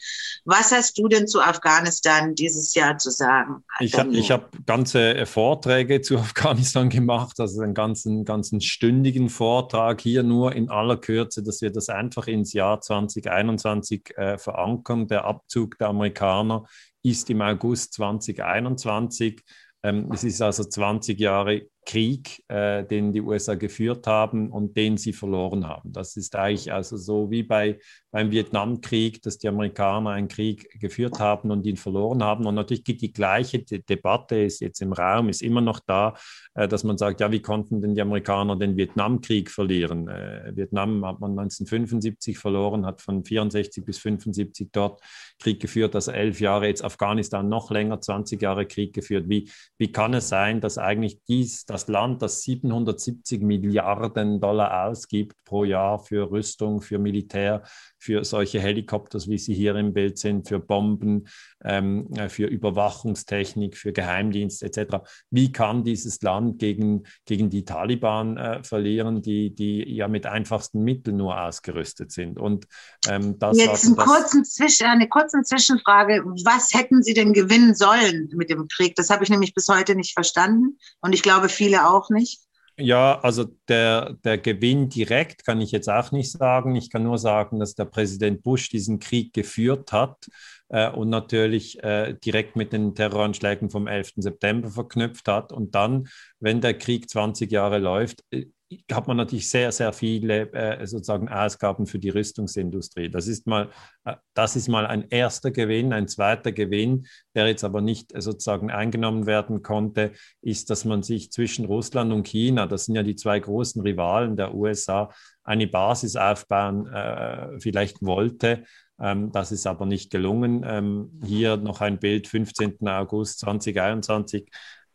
[0.44, 3.64] Was hast du denn zu Afghanistan dieses Jahr zu sagen?
[3.78, 10.24] Ich habe hab ganze Vorträge zu Afghanistan gemacht, also einen ganzen, ganzen stündigen Vortrag hier
[10.24, 15.06] nur in aller Kürze, dass wir das einfach ins Jahr 2021 äh, verankern.
[15.06, 16.64] Der Abzug der Amerikaner
[17.04, 19.40] ist im August 2021.
[19.82, 24.96] Ähm, es ist also 20 Jahre Krieg, äh, den die USA geführt haben und den
[24.96, 25.92] sie verloren haben.
[25.92, 27.78] Das ist eigentlich also so wie bei,
[28.10, 32.46] beim Vietnamkrieg, dass die Amerikaner einen Krieg geführt haben und ihn verloren haben.
[32.46, 36.14] Und natürlich gibt die gleiche De Debatte, ist jetzt im Raum, ist immer noch da,
[36.54, 40.08] äh, dass man sagt, ja, wie konnten denn die Amerikaner den Vietnamkrieg verlieren?
[40.08, 45.00] Äh, Vietnam hat man 1975 verloren, hat von 64 bis 75 dort
[45.38, 49.28] Krieg geführt, also elf Jahre, jetzt Afghanistan noch länger, 20 Jahre Krieg geführt.
[49.28, 55.36] Wie, wie kann es sein, dass eigentlich dies, das Land, das 770 Milliarden Dollar ausgibt
[55.44, 57.62] pro Jahr für Rüstung, für Militär,
[58.00, 61.28] für solche Helikopter, wie sie hier im Bild sind, für Bomben,
[61.62, 64.96] ähm, äh, für Überwachungstechnik, für Geheimdienst etc.
[65.30, 70.82] Wie kann dieses Land gegen, gegen die Taliban äh, verlieren, die, die ja mit einfachsten
[70.82, 72.38] Mitteln nur ausgerüstet sind?
[72.38, 72.66] Und
[73.06, 76.24] ähm, das Jetzt einen kurzen Zwischen, eine kurze Zwischenfrage.
[76.44, 78.96] Was hätten Sie denn gewinnen sollen mit dem Krieg?
[78.96, 82.40] Das habe ich nämlich bis heute nicht verstanden und ich glaube viele auch nicht.
[82.80, 86.74] Ja, also der, der Gewinn direkt kann ich jetzt auch nicht sagen.
[86.76, 90.28] Ich kann nur sagen, dass der Präsident Bush diesen Krieg geführt hat
[90.68, 94.12] äh, und natürlich äh, direkt mit den Terroranschlägen vom 11.
[94.16, 95.52] September verknüpft hat.
[95.52, 96.08] Und dann,
[96.38, 98.46] wenn der Krieg 20 Jahre läuft, äh,
[98.92, 103.08] hat man natürlich sehr, sehr viele äh, sozusagen Ausgaben für die Rüstungsindustrie.
[103.08, 103.68] Das ist, mal,
[104.04, 105.92] äh, das ist mal ein erster Gewinn.
[105.92, 111.02] Ein zweiter Gewinn, der jetzt aber nicht äh, sozusagen eingenommen werden konnte, ist, dass man
[111.02, 115.10] sich zwischen Russland und China, das sind ja die zwei großen Rivalen der USA,
[115.42, 118.64] eine Basis aufbauen äh, vielleicht wollte.
[119.00, 120.64] Ähm, das ist aber nicht gelungen.
[120.64, 122.86] Ähm, hier noch ein Bild, 15.
[122.86, 124.48] August 2021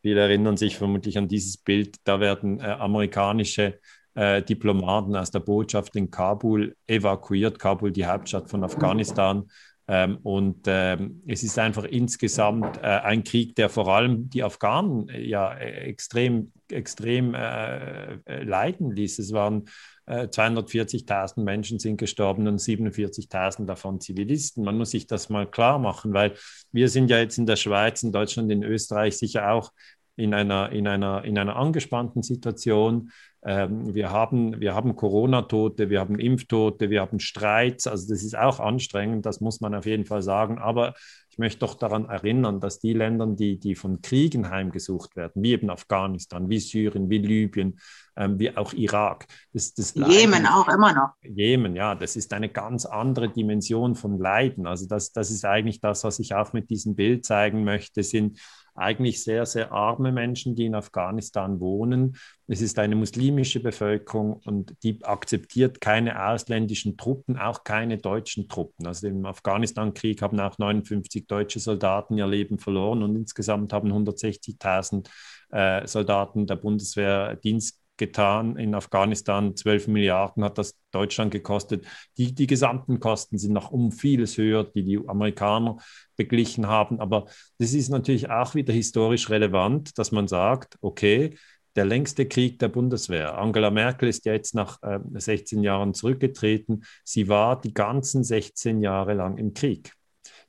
[0.06, 1.96] Viele erinnern sich vermutlich an dieses Bild.
[2.04, 3.80] Da werden äh, amerikanische
[4.14, 9.50] äh, Diplomaten aus der Botschaft in Kabul evakuiert, Kabul die Hauptstadt von Afghanistan.
[9.88, 15.08] Ähm, und ähm, es ist einfach insgesamt äh, ein Krieg, der vor allem die Afghanen
[15.08, 19.18] äh, ja extrem, extrem äh, äh leiden ließ.
[19.18, 19.64] Es waren
[20.08, 24.64] 240.000 äh, Menschen sind gestorben und 47.000 davon Zivilisten.
[24.64, 26.34] Man muss sich das mal klar machen, weil
[26.70, 29.72] wir sind ja jetzt in der Schweiz, in Deutschland, in Österreich sicher auch
[30.16, 33.10] in einer, in einer, in einer angespannten Situation.
[33.44, 37.86] Ähm, wir haben, wir haben Corona-Tote, wir haben Impftote, wir haben Streits.
[37.86, 40.58] Also das ist auch anstrengend, das muss man auf jeden Fall sagen.
[40.58, 40.94] Aber
[41.30, 45.52] ich möchte doch daran erinnern, dass die Länder, die, die von Kriegen heimgesucht werden, wie
[45.52, 47.78] eben Afghanistan, wie Syrien, wie Libyen,
[48.16, 49.26] ähm, wie auch Irak.
[49.52, 51.10] Das, das Jemen Leiden, auch immer noch.
[51.22, 54.66] Jemen, ja, das ist eine ganz andere Dimension von Leiden.
[54.66, 58.40] Also das, das ist eigentlich das, was ich auch mit diesem Bild zeigen möchte, sind
[58.76, 62.16] eigentlich sehr, sehr arme Menschen, die in Afghanistan wohnen.
[62.46, 68.86] Es ist eine muslimische Bevölkerung und die akzeptiert keine ausländischen Truppen, auch keine deutschen Truppen.
[68.86, 75.08] Also im Afghanistan-Krieg haben auch 59 deutsche Soldaten ihr Leben verloren und insgesamt haben 160.000
[75.50, 79.56] äh, Soldaten der Bundeswehr Dienst getan in Afghanistan.
[79.56, 81.86] 12 Milliarden hat das Deutschland gekostet.
[82.16, 85.78] Die, die gesamten Kosten sind noch um vieles höher, die die Amerikaner
[86.16, 87.00] beglichen haben.
[87.00, 87.26] Aber
[87.58, 91.34] das ist natürlich auch wieder historisch relevant, dass man sagt, okay,
[91.76, 93.36] der längste Krieg der Bundeswehr.
[93.36, 96.84] Angela Merkel ist ja jetzt nach äh, 16 Jahren zurückgetreten.
[97.04, 99.92] Sie war die ganzen 16 Jahre lang im Krieg.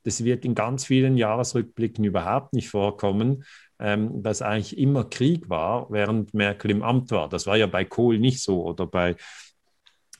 [0.04, 3.44] Das wird in ganz vielen Jahresrückblicken überhaupt nicht vorkommen
[3.78, 7.28] ähm, dass eigentlich immer Krieg war, während Merkel im Amt war.
[7.28, 9.16] Das war ja bei Kohl nicht so oder bei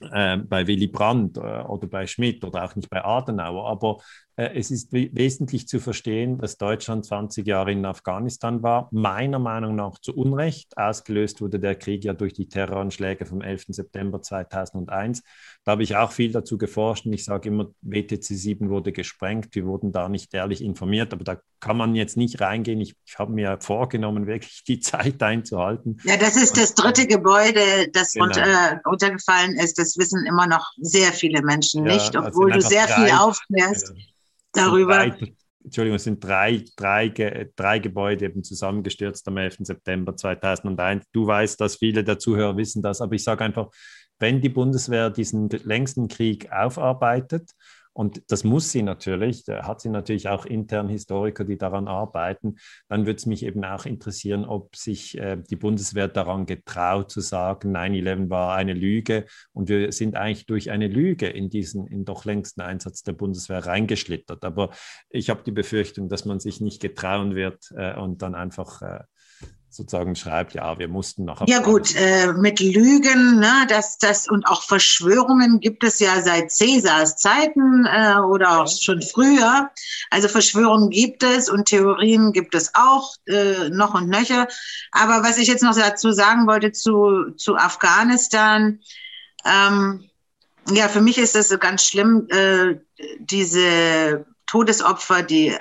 [0.01, 3.69] äh, bei Willy Brandt äh, oder bei Schmidt oder auch nicht bei Adenauer.
[3.69, 3.99] Aber
[4.37, 8.89] äh, es ist wesentlich zu verstehen, dass Deutschland 20 Jahre in Afghanistan war.
[8.93, 10.77] Meiner Meinung nach zu Unrecht.
[10.79, 13.67] Ausgelöst wurde der Krieg ja durch die Terroranschläge vom 11.
[13.69, 15.23] September 2001.
[15.69, 19.49] Da habe ich auch viel dazu geforscht und ich sage immer, WTC 7 wurde gesprengt.
[19.55, 22.81] Wir wurden da nicht ehrlich informiert, aber da kann man jetzt nicht reingehen.
[22.81, 26.01] Ich, ich habe mir vorgenommen, wirklich die Zeit einzuhalten.
[26.05, 27.61] Ja, das ist das dritte Gebäude,
[27.93, 28.29] das genau.
[28.29, 29.79] unter, äh, untergefallen ist.
[29.79, 33.05] Das wissen immer noch sehr viele Menschen ja, nicht, also obwohl also du sehr drei,
[33.05, 34.71] viel aufklärst genau.
[34.71, 34.97] darüber.
[35.07, 35.35] Drei,
[35.69, 39.59] Entschuldigung, es sind drei, drei, drei Gebäude eben zusammengestürzt am 11.
[39.61, 41.05] September 2001.
[41.13, 43.69] Du weißt dass viele der Zuhörer wissen das, aber ich sage einfach,
[44.19, 47.53] wenn die Bundeswehr diesen längsten Krieg aufarbeitet,
[47.99, 52.55] und das muss sie natürlich, da hat sie natürlich auch intern Historiker, die daran arbeiten.
[52.87, 57.21] Dann würde es mich eben auch interessieren, ob sich äh, die Bundeswehr daran getraut zu
[57.21, 62.05] sagen, 9-11 war eine Lüge und wir sind eigentlich durch eine Lüge in diesen in
[62.05, 64.45] doch längsten Einsatz der Bundeswehr reingeschlittert.
[64.45, 64.71] Aber
[65.11, 69.01] ich habe die Befürchtung, dass man sich nicht getrauen wird äh, und dann einfach äh,
[69.79, 71.47] sozusagen schreibt, ja, wir mussten nach.
[71.47, 76.51] Ja gut, äh, mit Lügen, ne, das, das und auch Verschwörungen gibt es ja seit
[76.51, 79.71] Cäsars Zeiten äh, oder auch schon früher.
[80.11, 84.49] Also Verschwörungen gibt es und Theorien gibt es auch äh, noch und nöcher.
[84.93, 88.81] Aber was ich jetzt noch dazu sagen wollte zu, zu Afghanistan,
[89.45, 90.05] ähm,
[90.71, 92.75] ja, für mich ist das ganz schlimm, äh,
[93.21, 95.57] diese Todesopfer, die,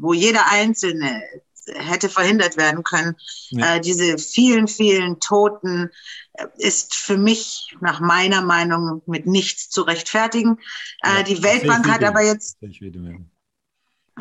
[0.00, 1.22] wo jeder Einzelne
[1.74, 3.16] hätte verhindert werden können.
[3.50, 3.76] Ja.
[3.76, 5.90] Äh, diese vielen, vielen Toten
[6.34, 10.58] äh, ist für mich nach meiner Meinung mit nichts zu rechtfertigen.
[11.02, 12.58] Äh, ja, die Weltbank hat aber jetzt.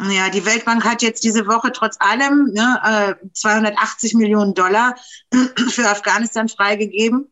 [0.10, 4.96] Ja, die Weltbank hat jetzt diese Woche trotz allem ne, 280 Millionen Dollar
[5.70, 7.32] für Afghanistan freigegeben.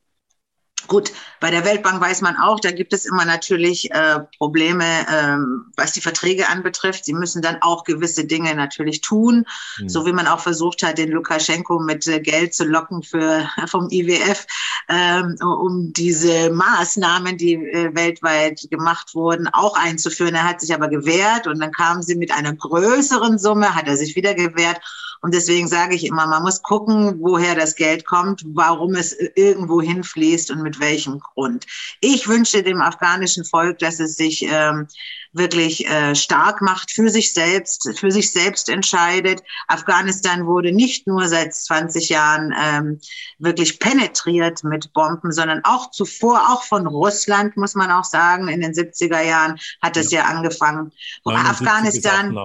[0.87, 5.71] Gut, bei der Weltbank weiß man auch, da gibt es immer natürlich äh, Probleme, ähm,
[5.75, 7.05] was die Verträge anbetrifft.
[7.05, 9.45] Sie müssen dann auch gewisse Dinge natürlich tun,
[9.79, 9.89] mhm.
[9.89, 13.89] so wie man auch versucht hat, den Lukaschenko mit äh, Geld zu locken für vom
[13.89, 14.45] IWF,
[14.89, 20.35] ähm, um diese Maßnahmen, die äh, weltweit gemacht wurden, auch einzuführen.
[20.35, 23.97] Er hat sich aber gewehrt und dann kamen sie mit einer größeren Summe, hat er
[23.97, 24.79] sich wieder gewehrt.
[25.21, 29.81] Und deswegen sage ich immer, man muss gucken, woher das Geld kommt, warum es irgendwo
[29.81, 31.67] hinfließt und mit welchem Grund.
[31.99, 34.87] Ich wünsche dem afghanischen Volk, dass es sich ähm,
[35.33, 39.41] wirklich äh, stark macht für sich selbst, für sich selbst entscheidet.
[39.67, 42.99] Afghanistan wurde nicht nur seit 20 Jahren ähm,
[43.39, 48.47] wirklich penetriert mit Bomben, sondern auch zuvor, auch von Russland, muss man auch sagen.
[48.47, 50.91] In den 70er Jahren hat es ja, ja angefangen.
[51.23, 52.35] Afghanistan.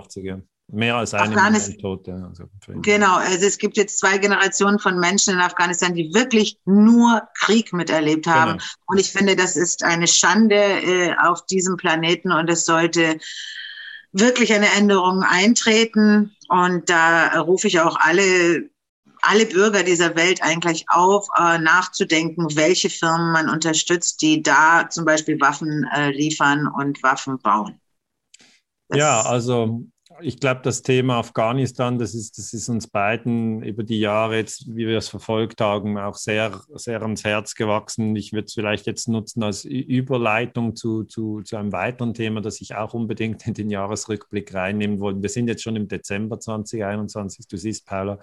[0.69, 2.29] Mehr als eine Million Tote.
[2.29, 2.45] Also
[2.83, 7.73] genau, also es gibt jetzt zwei Generationen von Menschen in Afghanistan, die wirklich nur Krieg
[7.73, 8.53] miterlebt haben.
[8.53, 8.65] Genau.
[8.87, 13.19] Und ich finde, das ist eine Schande äh, auf diesem Planeten und es sollte
[14.11, 16.35] wirklich eine Änderung eintreten.
[16.49, 18.69] Und da rufe ich auch alle
[19.23, 25.05] alle Bürger dieser Welt eigentlich auf, äh, nachzudenken, welche Firmen man unterstützt, die da zum
[25.05, 27.81] Beispiel Waffen äh, liefern und Waffen bauen.
[28.89, 29.87] Das ja, also
[30.21, 34.67] ich glaube, das Thema Afghanistan, das ist, das ist uns beiden über die Jahre jetzt,
[34.69, 38.17] wie wir es verfolgt haben, auch sehr, sehr ans Herz gewachsen.
[38.17, 42.61] Ich würde es vielleicht jetzt nutzen als Überleitung zu, zu, zu einem weiteren Thema, das
[42.61, 45.23] ich auch unbedingt in den Jahresrückblick reinnehmen wollte.
[45.23, 47.49] Wir sind jetzt schon im Dezember 2021.
[47.49, 48.19] Du siehst, Paula,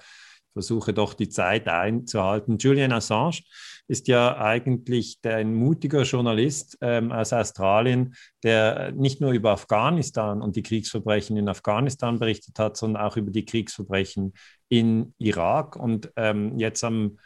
[0.53, 2.57] versuche doch die Zeit einzuhalten.
[2.57, 3.41] Julian Assange
[3.87, 10.55] ist ja eigentlich ein mutiger Journalist ähm, aus Australien, der nicht nur über Afghanistan und
[10.55, 14.33] die Kriegsverbrechen in Afghanistan berichtet hat, sondern auch über die Kriegsverbrechen
[14.69, 15.75] in Irak.
[15.75, 17.17] Und ähm, jetzt am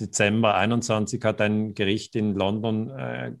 [0.00, 3.32] Dezember 21 hat ein Gericht in London äh,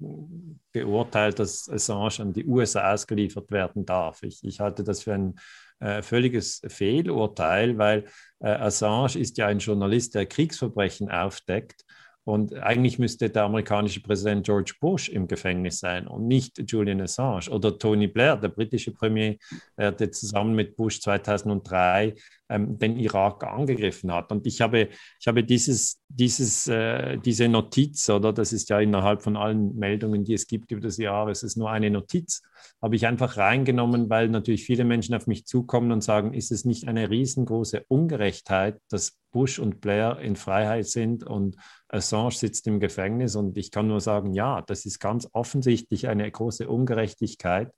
[0.72, 4.22] beurteilt, dass Assange an die USA ausgeliefert werden darf.
[4.22, 5.36] Ich, ich halte das für ein
[5.80, 8.04] äh, völliges Fehlurteil, weil
[8.40, 11.84] äh, Assange ist ja ein Journalist, der Kriegsverbrechen aufdeckt.
[12.24, 17.50] Und eigentlich müsste der amerikanische Präsident George Bush im Gefängnis sein und nicht Julian Assange
[17.50, 19.36] oder Tony Blair, der britische Premier,
[19.76, 22.14] der zusammen mit Bush 2003
[22.50, 24.32] ähm, den Irak angegriffen hat.
[24.32, 24.88] Und ich habe,
[25.20, 30.24] ich habe dieses, dieses, äh, diese Notiz, oder das ist ja innerhalb von allen Meldungen,
[30.24, 32.42] die es gibt über das Jahr, es ist nur eine Notiz,
[32.82, 36.64] habe ich einfach reingenommen, weil natürlich viele Menschen auf mich zukommen und sagen, ist es
[36.64, 41.56] nicht eine riesengroße Ungerechtheit, dass Bush und Blair in Freiheit sind und
[41.88, 43.36] Assange sitzt im Gefängnis?
[43.36, 47.70] Und ich kann nur sagen, ja, das ist ganz offensichtlich eine große Ungerechtigkeit.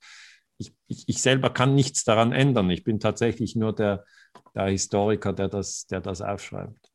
[0.59, 2.70] Ich, ich, ich selber kann nichts daran ändern.
[2.70, 4.05] Ich bin tatsächlich nur der,
[4.55, 6.91] der Historiker, der das, der das aufschreibt.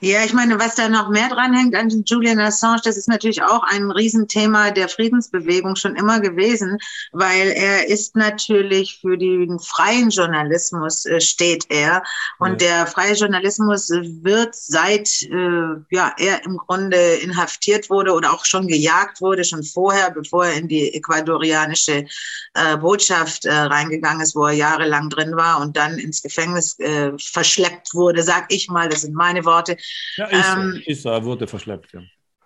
[0.00, 3.62] Ja, ich meine, was da noch mehr dranhängt an Julian Assange, das ist natürlich auch
[3.62, 6.78] ein Riesenthema der Friedensbewegung schon immer gewesen,
[7.12, 12.02] weil er ist natürlich für den freien Journalismus äh, steht er.
[12.38, 12.68] Und ja.
[12.68, 18.68] der freie Journalismus wird seit äh, ja, er im Grunde inhaftiert wurde oder auch schon
[18.68, 22.04] gejagt wurde, schon vorher, bevor er in die ecuadorianische
[22.52, 27.12] äh, Botschaft äh, reingegangen ist, wo er jahrelang drin war und dann ins Gefängnis äh,
[27.18, 29.78] verschleppt wurde, sag ich mal, das sind meine Worte
[30.16, 32.00] ja, ist, ähm, er, wurde verschleppt, ja.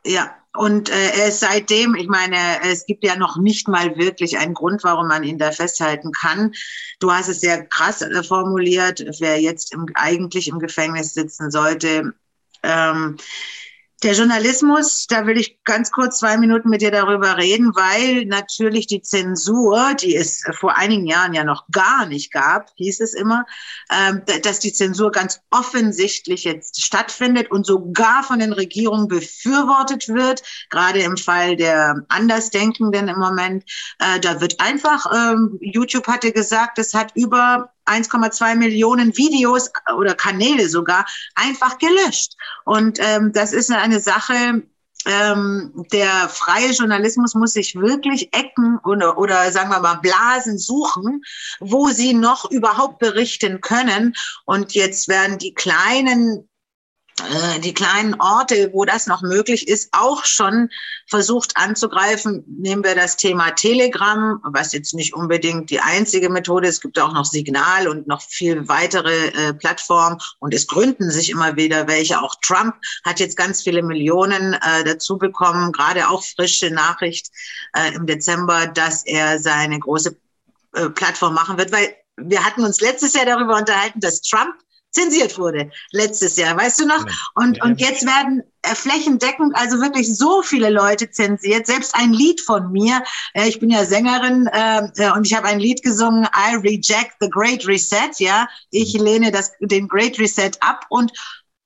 [0.05, 4.38] Ja, und äh, er ist seitdem, ich meine, es gibt ja noch nicht mal wirklich
[4.38, 6.53] einen Grund, warum man ihn da festhalten kann.
[7.01, 12.14] Du hast es sehr krass äh, formuliert, wer jetzt im, eigentlich im Gefängnis sitzen sollte.
[12.62, 13.18] Ähm,
[14.03, 18.87] der Journalismus, da will ich ganz kurz zwei Minuten mit dir darüber reden, weil natürlich
[18.87, 23.45] die Zensur, die es vor einigen Jahren ja noch gar nicht gab, hieß es immer,
[23.91, 30.43] ähm, dass die Zensur ganz offensichtlich jetzt stattfindet und sogar von den Regierungen befürwortet wird,
[30.71, 33.65] gerade im Fall der Andersdenkenden im Moment.
[33.99, 40.14] Äh, da wird einfach, ähm, YouTube hatte gesagt, es hat über 1,2 Millionen Videos oder
[40.14, 42.34] Kanäle sogar einfach gelöscht.
[42.64, 44.62] Und ähm, das ist eine Sache,
[45.07, 51.22] ähm, der freie Journalismus muss sich wirklich Ecken oder, oder sagen wir mal Blasen suchen,
[51.59, 54.14] wo sie noch überhaupt berichten können.
[54.45, 56.50] Und jetzt werden die kleinen äh,
[57.62, 60.68] die kleinen Orte, wo das noch möglich ist, auch schon
[61.07, 62.45] versucht anzugreifen.
[62.47, 66.77] Nehmen wir das Thema Telegram, was jetzt nicht unbedingt die einzige Methode ist.
[66.77, 70.18] Es gibt auch noch Signal und noch viel weitere äh, Plattformen.
[70.39, 72.21] Und es gründen sich immer wieder welche.
[72.21, 77.31] Auch Trump hat jetzt ganz viele Millionen äh, dazu bekommen, gerade auch frische Nachricht
[77.75, 80.16] äh, im Dezember, dass er seine große
[80.75, 84.55] äh, Plattform machen wird, weil wir hatten uns letztes Jahr darüber unterhalten, dass Trump
[84.91, 87.05] zensiert wurde letztes Jahr, weißt du noch?
[87.34, 91.66] Und, und jetzt werden äh, flächendeckend also wirklich so viele Leute zensiert.
[91.66, 93.03] Selbst ein Lied von mir,
[93.34, 97.14] äh, ich bin ja Sängerin äh, äh, und ich habe ein Lied gesungen, I reject
[97.20, 98.49] the Great Reset, ja.
[98.70, 99.05] Ich mhm.
[99.05, 101.12] lehne das, den Great Reset ab und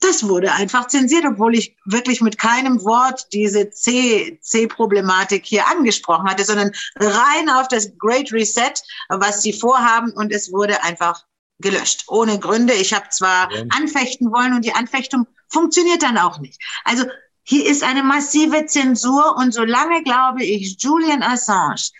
[0.00, 6.44] das wurde einfach zensiert, obwohl ich wirklich mit keinem Wort diese C-Problematik hier angesprochen hatte,
[6.44, 8.74] sondern rein auf das Great Reset,
[9.08, 11.24] was sie vorhaben und es wurde einfach
[11.58, 12.74] gelöscht, ohne Gründe.
[12.74, 13.64] Ich habe zwar ja.
[13.70, 16.60] anfechten wollen und die Anfechtung funktioniert dann auch nicht.
[16.84, 17.04] Also
[17.42, 21.90] hier ist eine massive Zensur und solange, glaube ich, Julian Assange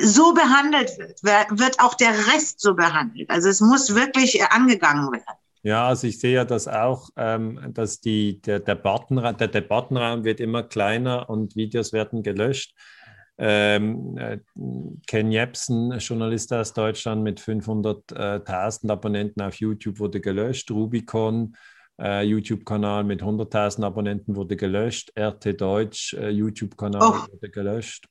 [0.00, 3.28] so behandelt wird, wird auch der Rest so behandelt.
[3.30, 5.24] Also es muss wirklich angegangen werden.
[5.62, 10.40] Ja, also ich sehe ja das auch, ähm, dass die, der, Debattenraum, der Debattenraum wird
[10.40, 12.74] immer kleiner und Videos werden gelöscht.
[13.38, 14.38] Ähm, äh,
[15.06, 20.70] Ken Jebsen, Journalist aus Deutschland mit 500.000 Abonnenten auf YouTube, wurde gelöscht.
[20.70, 21.56] Rubicon,
[22.00, 25.12] äh, YouTube-Kanal mit 100.000 Abonnenten, wurde gelöscht.
[25.16, 27.32] RT Deutsch, äh, YouTube-Kanal, oh.
[27.32, 28.06] wurde gelöscht.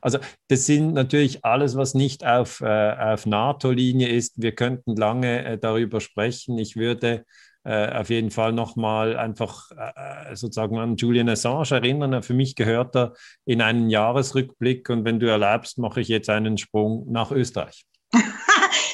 [0.00, 4.40] Also das sind natürlich alles, was nicht auf, äh, auf NATO-Linie ist.
[4.40, 6.58] Wir könnten lange äh, darüber sprechen.
[6.58, 7.24] Ich würde
[7.64, 12.22] äh, auf jeden Fall nochmal einfach äh, sozusagen an Julian Assange erinnern.
[12.22, 16.58] Für mich gehört er in einen Jahresrückblick und wenn du erlaubst, mache ich jetzt einen
[16.58, 17.84] Sprung nach Österreich.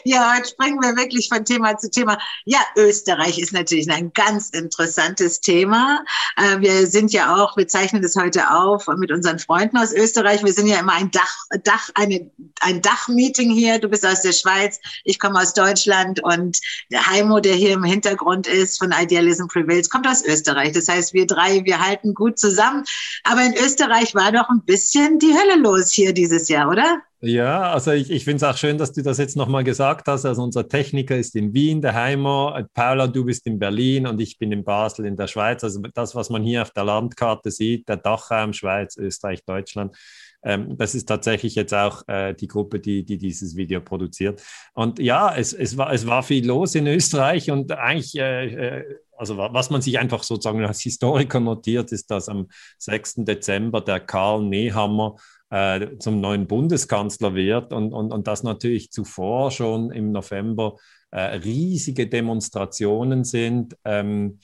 [0.05, 2.19] ja, heute springen wir wirklich von Thema zu Thema.
[2.45, 6.05] Ja, Österreich ist natürlich ein ganz interessantes Thema.
[6.37, 10.45] Äh, wir sind ja auch, wir zeichnen das heute auf mit unseren Freunden aus Österreich.
[10.45, 12.31] Wir sind ja immer ein Dach, Dach, eine,
[12.61, 13.79] ein Dachmeeting hier.
[13.79, 16.59] Du bist aus der Schweiz, ich komme aus Deutschland und
[16.91, 20.73] der Heimo, der hier im Hintergrund ist von Idealism Prevails, kommt aus Österreich.
[20.73, 22.85] Das heißt, wir drei, wir halten gut zusammen.
[23.25, 27.03] Aber in Österreich war doch ein bisschen die Hölle los hier dieses Jahr, oder?
[27.23, 30.25] Ja, also ich, ich finde es auch schön, dass du das jetzt nochmal gesagt hast.
[30.25, 32.67] Also unser Techniker ist in Wien, der Heimer.
[32.73, 35.63] Paula, du bist in Berlin und ich bin in Basel in der Schweiz.
[35.63, 39.95] Also das, was man hier auf der Landkarte sieht, der Dachraum Schweiz, Österreich, Deutschland.
[40.43, 44.43] Ähm, das ist tatsächlich jetzt auch äh, die Gruppe, die, die dieses Video produziert.
[44.73, 48.85] Und ja, es, es, war, es war viel los in Österreich und eigentlich, äh, äh
[49.19, 52.49] also was man sich einfach sozusagen als Historiker notiert, ist, dass am
[52.79, 53.17] 6.
[53.17, 55.17] Dezember der Karl Nehammer
[55.51, 60.77] äh, zum neuen Bundeskanzler wird und, und, und dass natürlich zuvor schon im November
[61.11, 63.77] äh, riesige Demonstrationen sind.
[63.85, 64.39] Ähm,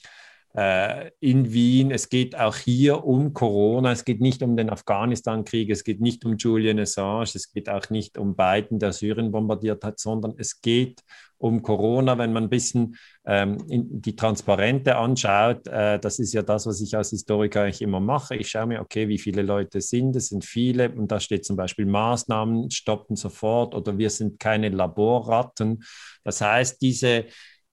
[0.57, 1.91] äh, in Wien.
[1.91, 3.91] Es geht auch hier um Corona.
[3.91, 5.69] Es geht nicht um den Afghanistan-Krieg.
[5.69, 7.29] Es geht nicht um Julian Assange.
[7.35, 11.03] Es geht auch nicht um Biden, der Syrien bombardiert hat, sondern es geht
[11.37, 12.95] um Corona, wenn man ein bisschen
[13.27, 17.99] ähm, die Transparente anschaut, äh, das ist ja das, was ich als Historiker eigentlich immer
[17.99, 18.35] mache.
[18.35, 21.55] Ich schaue mir, okay, wie viele Leute sind es, sind viele und da steht zum
[21.55, 25.83] Beispiel Maßnahmen stoppen sofort oder wir sind keine Laborratten.
[26.23, 27.25] Das heißt, diese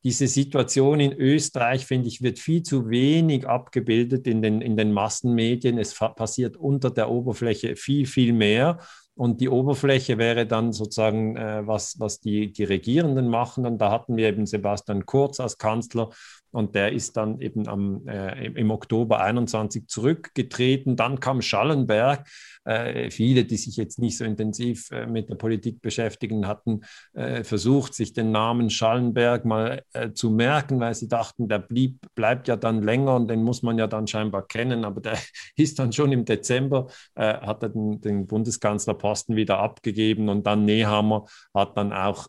[0.04, 4.92] diese Situation in Österreich, finde ich, wird viel zu wenig abgebildet in den, in den
[4.92, 5.78] Massenmedien.
[5.78, 8.78] Es passiert unter der Oberfläche viel, viel mehr.
[9.16, 13.64] Und die Oberfläche wäre dann sozusagen, äh, was, was die, die Regierenden machen.
[13.64, 16.10] Und da hatten wir eben Sebastian Kurz als Kanzler
[16.54, 20.94] und der ist dann eben am, äh, im Oktober 21 zurückgetreten.
[20.94, 22.28] Dann kam Schallenberg.
[22.64, 26.82] Äh, viele, die sich jetzt nicht so intensiv äh, mit der Politik beschäftigen, hatten
[27.12, 31.98] äh, versucht, sich den Namen Schallenberg mal äh, zu merken, weil sie dachten, der blieb,
[32.14, 34.84] bleibt ja dann länger und den muss man ja dann scheinbar kennen.
[34.84, 35.18] Aber der
[35.56, 36.86] ist dann schon im Dezember,
[37.16, 42.28] äh, hat er den, den Bundeskanzlerposten wieder abgegeben und dann Nehammer hat dann auch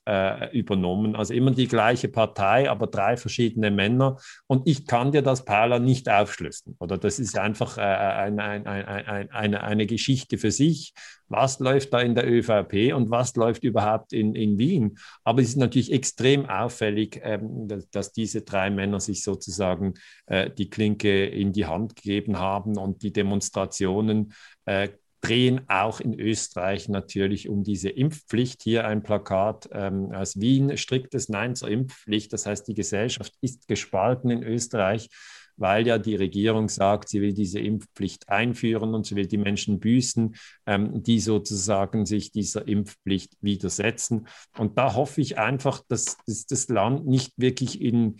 [0.51, 1.15] übernommen.
[1.15, 4.14] Also immer die gleiche Partei, aber drei verschiedene Männer.
[4.47, 6.75] Und ich kann dir das, Paula, nicht aufschlüsseln.
[6.79, 10.93] Oder das ist einfach äh, ein, ein, ein, eine, eine Geschichte für sich.
[11.27, 14.97] Was läuft da in der ÖVP und was läuft überhaupt in, in Wien?
[15.23, 19.95] Aber es ist natürlich extrem auffällig, ähm, dass, dass, diese drei Männer sich sozusagen
[20.27, 24.33] äh, die Klinke in die Hand gegeben haben und die Demonstrationen
[24.65, 24.89] äh,
[25.21, 28.61] drehen auch in Österreich natürlich um diese Impfpflicht.
[28.61, 32.31] Hier ein Plakat ähm, aus Wien, striktes Nein zur Impfpflicht.
[32.33, 35.09] Das heißt, die Gesellschaft ist gespalten in Österreich,
[35.57, 39.79] weil ja die Regierung sagt, sie will diese Impfpflicht einführen und sie will die Menschen
[39.79, 40.35] büßen,
[40.65, 44.27] ähm, die sozusagen sich dieser Impfpflicht widersetzen.
[44.57, 48.17] Und da hoffe ich einfach, dass, dass das Land nicht wirklich in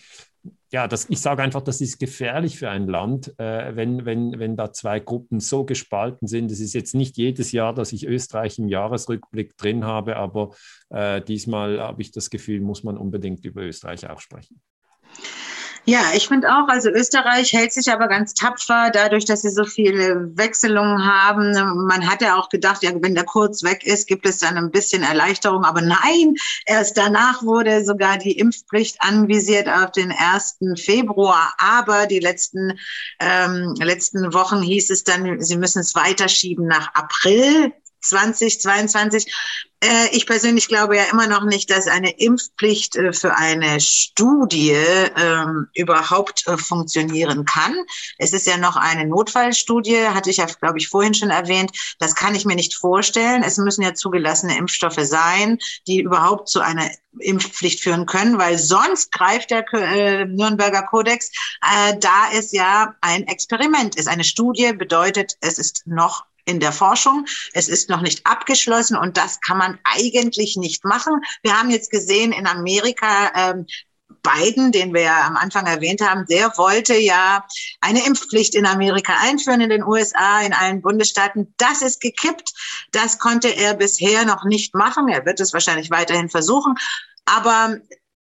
[0.75, 4.57] ja, das, ich sage einfach, das ist gefährlich für ein Land, äh, wenn, wenn, wenn
[4.57, 6.51] da zwei Gruppen so gespalten sind.
[6.51, 10.53] Es ist jetzt nicht jedes Jahr, dass ich Österreich im Jahresrückblick drin habe, aber
[10.89, 14.59] äh, diesmal habe ich das Gefühl, muss man unbedingt über Österreich auch sprechen.
[15.87, 19.65] Ja, ich finde auch, also Österreich hält sich aber ganz tapfer, dadurch, dass sie so
[19.65, 21.53] viele Wechselungen haben.
[21.85, 24.71] Man hat ja auch gedacht, ja, wenn der Kurz weg ist, gibt es dann ein
[24.71, 25.63] bisschen Erleichterung.
[25.63, 26.33] Aber nein,
[26.65, 30.57] erst danach wurde sogar die Impfpflicht anvisiert auf den 1.
[30.75, 31.53] Februar.
[31.59, 32.79] Aber die letzten,
[33.19, 37.71] ähm, letzten Wochen hieß es dann, sie müssen es weiterschieben nach April
[38.05, 39.31] 2022.
[39.81, 44.71] Äh, ich persönlich glaube ja immer noch nicht, dass eine Impfpflicht äh, für eine Studie
[44.71, 47.75] ähm, überhaupt äh, funktionieren kann.
[48.17, 51.71] Es ist ja noch eine Notfallstudie, hatte ich ja, glaube ich, vorhin schon erwähnt.
[51.99, 53.43] Das kann ich mir nicht vorstellen.
[53.43, 56.89] Es müssen ja zugelassene Impfstoffe sein, die überhaupt zu einer
[57.19, 61.31] Impfpflicht führen können, weil sonst greift der äh, Nürnberger Kodex,
[61.61, 64.07] äh, da es ja ein Experiment ist.
[64.07, 67.25] Eine Studie bedeutet, es ist noch in der Forschung.
[67.53, 71.21] Es ist noch nicht abgeschlossen und das kann man eigentlich nicht machen.
[71.43, 73.65] Wir haben jetzt gesehen in Amerika, ähm,
[74.25, 77.45] Biden, den wir ja am Anfang erwähnt haben, der wollte ja
[77.79, 81.53] eine Impfpflicht in Amerika einführen, in den USA, in allen Bundesstaaten.
[81.57, 82.53] Das ist gekippt.
[82.91, 85.07] Das konnte er bisher noch nicht machen.
[85.09, 86.75] Er wird es wahrscheinlich weiterhin versuchen.
[87.25, 87.77] Aber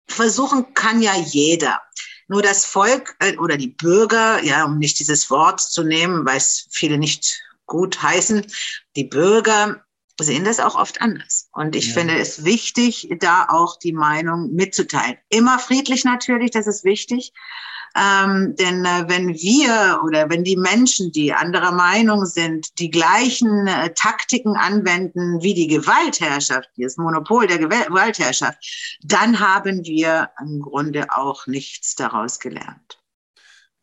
[0.08, 1.80] versuchen kann ja jeder.
[2.28, 6.38] Nur das Volk äh, oder die Bürger, ja, um nicht dieses Wort zu nehmen, weil
[6.38, 7.42] es viele nicht
[7.72, 8.46] gut heißen,
[8.98, 9.82] die Bürger
[10.20, 11.50] sehen das auch oft anders.
[11.54, 11.94] Und ich ja.
[11.94, 15.18] finde es wichtig, da auch die Meinung mitzuteilen.
[15.30, 17.34] Immer friedlich natürlich, das ist wichtig.
[17.96, 23.68] Ähm, denn äh, wenn wir oder wenn die Menschen, die anderer Meinung sind, die gleichen
[23.68, 31.08] äh, Taktiken anwenden wie die Gewaltherrschaft, das Monopol der Gewaltherrschaft, dann haben wir im Grunde
[31.14, 33.01] auch nichts daraus gelernt.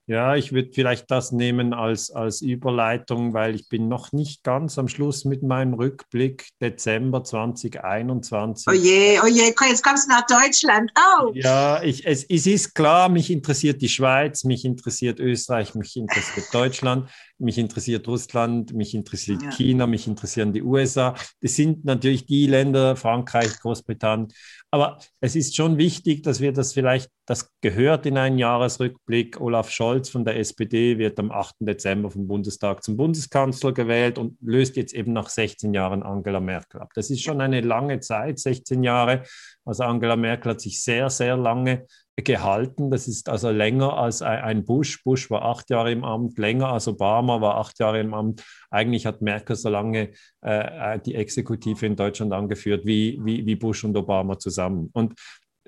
[0.08, 4.78] Ja, ich würde vielleicht das nehmen als, als Überleitung, weil ich bin noch nicht ganz
[4.78, 8.68] am Schluss mit meinem Rückblick Dezember 2021.
[8.68, 10.90] Oh je, oh je, jetzt kommst du nach Deutschland.
[10.96, 11.30] Oh.
[11.34, 16.46] Ja, ich, es, es ist klar, mich interessiert die Schweiz, mich interessiert Österreich, mich interessiert
[16.54, 19.50] Deutschland mich interessiert Russland, mich interessiert ja.
[19.50, 21.14] China, mich interessieren die USA.
[21.40, 24.32] Das sind natürlich die Länder, Frankreich, Großbritannien.
[24.70, 29.40] Aber es ist schon wichtig, dass wir das vielleicht, das gehört in einen Jahresrückblick.
[29.40, 31.56] Olaf Scholz von der SPD wird am 8.
[31.60, 36.80] Dezember vom Bundestag zum Bundeskanzler gewählt und löst jetzt eben nach 16 Jahren Angela Merkel
[36.80, 36.90] ab.
[36.94, 39.22] Das ist schon eine lange Zeit, 16 Jahre.
[39.64, 41.86] Also Angela Merkel hat sich sehr, sehr lange
[42.22, 42.90] gehalten.
[42.90, 45.02] Das ist also länger als ein Bush.
[45.04, 48.44] Bush war acht Jahre im Amt, länger als Obama war acht Jahre im Amt.
[48.70, 50.10] Eigentlich hat Merkel so lange
[50.40, 54.90] äh, die Exekutive in Deutschland angeführt wie, wie, wie Bush und Obama zusammen.
[54.92, 55.14] Und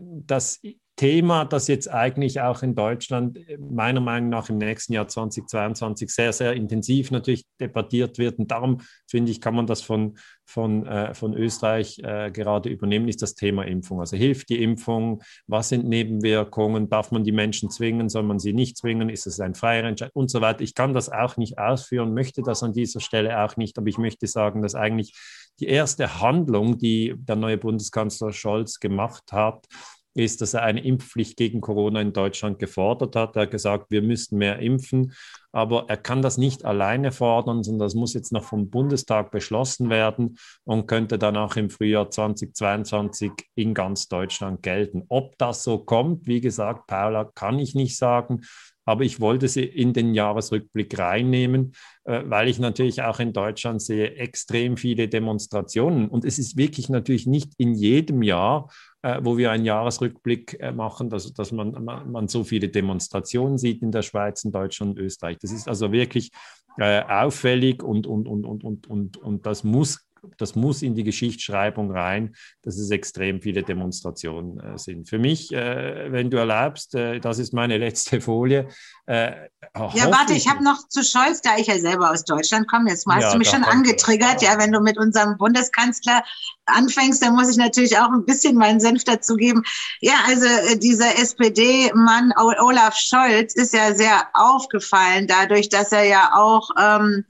[0.01, 0.61] das
[1.01, 6.11] Thema, das jetzt eigentlich auch in Deutschland äh, meiner Meinung nach im nächsten Jahr 2022
[6.11, 8.38] sehr, sehr intensiv natürlich debattiert wird.
[8.38, 13.09] Und darum finde ich, kann man das von, von, äh, von Österreich äh, gerade übernehmen,
[13.09, 14.01] ist das Thema Impfung.
[14.01, 15.22] Also hilft die Impfung?
[15.46, 16.90] Was sind Nebenwirkungen?
[16.90, 18.11] Darf man die Menschen zwingen?
[18.11, 19.09] Soll man sie nicht zwingen?
[19.09, 20.11] Ist es ein freier Entscheid?
[20.12, 20.61] Und so weiter.
[20.61, 23.96] Ich kann das auch nicht ausführen, möchte das an dieser Stelle auch nicht, aber ich
[23.96, 25.14] möchte sagen, dass eigentlich
[25.61, 29.66] die erste Handlung, die der neue Bundeskanzler Scholz gemacht hat,
[30.14, 33.36] ist, dass er eine Impfpflicht gegen Corona in Deutschland gefordert hat.
[33.36, 35.12] Er hat gesagt, wir müssten mehr impfen,
[35.52, 39.88] aber er kann das nicht alleine fordern, sondern das muss jetzt noch vom Bundestag beschlossen
[39.88, 45.04] werden und könnte dann auch im Frühjahr 2022 in ganz Deutschland gelten.
[45.08, 48.40] Ob das so kommt, wie gesagt, Paula, kann ich nicht sagen.
[48.85, 51.72] Aber ich wollte sie in den Jahresrückblick reinnehmen,
[52.05, 56.09] äh, weil ich natürlich auch in Deutschland sehe extrem viele Demonstrationen.
[56.09, 58.68] Und es ist wirklich natürlich nicht in jedem Jahr
[59.03, 63.81] äh, wo wir einen Jahresrückblick äh, machen, dass, dass man, man, so viele Demonstrationen sieht
[63.81, 65.39] in der Schweiz, in Deutschland und Österreich.
[65.41, 66.31] Das ist also wirklich
[66.78, 70.07] auffällig und, und, und, und, und, und, und das muss
[70.37, 75.09] das muss in die Geschichtsschreibung rein, dass es extrem viele Demonstrationen äh, sind.
[75.09, 78.68] Für mich, äh, wenn du erlaubst, äh, das ist meine letzte Folie.
[79.07, 82.91] Äh, ja, warte, ich habe noch zu Scholz, da ich ja selber aus Deutschland komme.
[82.91, 84.43] Jetzt hast ja, du mich schon angetriggert.
[84.43, 86.23] Ja, wenn du mit unserem Bundeskanzler
[86.66, 89.62] anfängst, dann muss ich natürlich auch ein bisschen meinen Senf dazugeben.
[90.01, 96.33] Ja, also äh, dieser SPD-Mann Olaf Scholz ist ja sehr aufgefallen dadurch, dass er ja
[96.35, 97.25] auch ähm,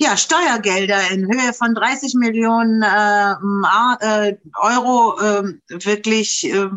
[0.00, 3.32] ja, Steuergelder in Höhe von 30 Millionen äh,
[4.00, 6.70] äh, Euro äh, wirklich äh,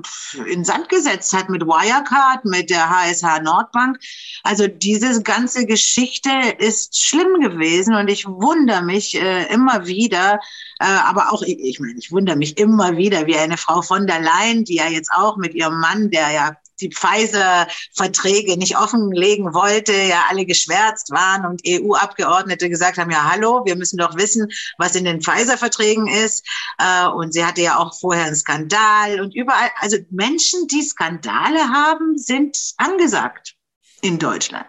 [0.51, 3.97] in Sand gesetzt hat mit Wirecard, mit der HSH Nordbank.
[4.43, 10.41] Also diese ganze Geschichte ist schlimm gewesen und ich wundere mich äh, immer wieder,
[10.81, 14.19] äh, aber auch, ich, meine, ich wundere mich immer wieder, wie eine Frau von der
[14.19, 19.93] Leyen, die ja jetzt auch mit ihrem Mann, der ja die Pfizer-Verträge nicht offenlegen wollte,
[19.93, 24.95] ja alle geschwärzt waren und EU-Abgeordnete gesagt haben, ja hallo, wir müssen doch wissen, was
[24.95, 26.45] in den Pfizer-Verträgen ist.
[26.77, 31.69] Äh, und sie hatte ja auch vorher einen Skandal und überall, also Menschen, die Skandale
[31.69, 33.55] haben, sind angesagt
[34.01, 34.67] in Deutschland.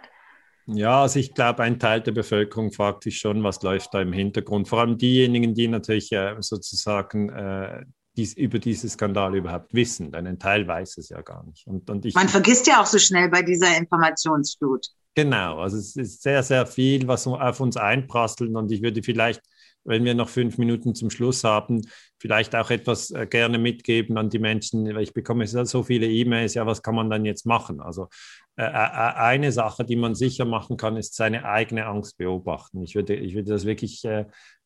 [0.67, 4.15] Ja, also ich glaube, ein Teil der Bevölkerung fragt sich schon, was läuft da im
[4.15, 4.67] Hintergrund.
[4.67, 7.85] Vor allem diejenigen, die natürlich äh, sozusagen äh,
[8.17, 10.13] dies, über diese Skandale überhaupt wissen.
[10.13, 11.67] Denn ein Teil weiß es ja gar nicht.
[11.67, 14.87] Und, und ich, Man vergisst ja auch so schnell bei dieser Informationsflut.
[15.15, 18.55] Genau, also es ist sehr, sehr viel, was auf uns einprasselt.
[18.55, 19.43] Und ich würde vielleicht,
[19.85, 21.83] wenn wir noch fünf Minuten zum Schluss haben,
[22.19, 24.87] vielleicht auch etwas äh, gerne mitgeben an die Menschen.
[24.99, 27.81] Ich bekomme so viele E-Mails, ja, was kann man dann jetzt machen?
[27.81, 28.09] Also
[28.57, 32.83] äh, äh, eine Sache, die man sicher machen kann, ist seine eigene Angst beobachten.
[32.83, 34.07] Ich würde, ich würde das wirklich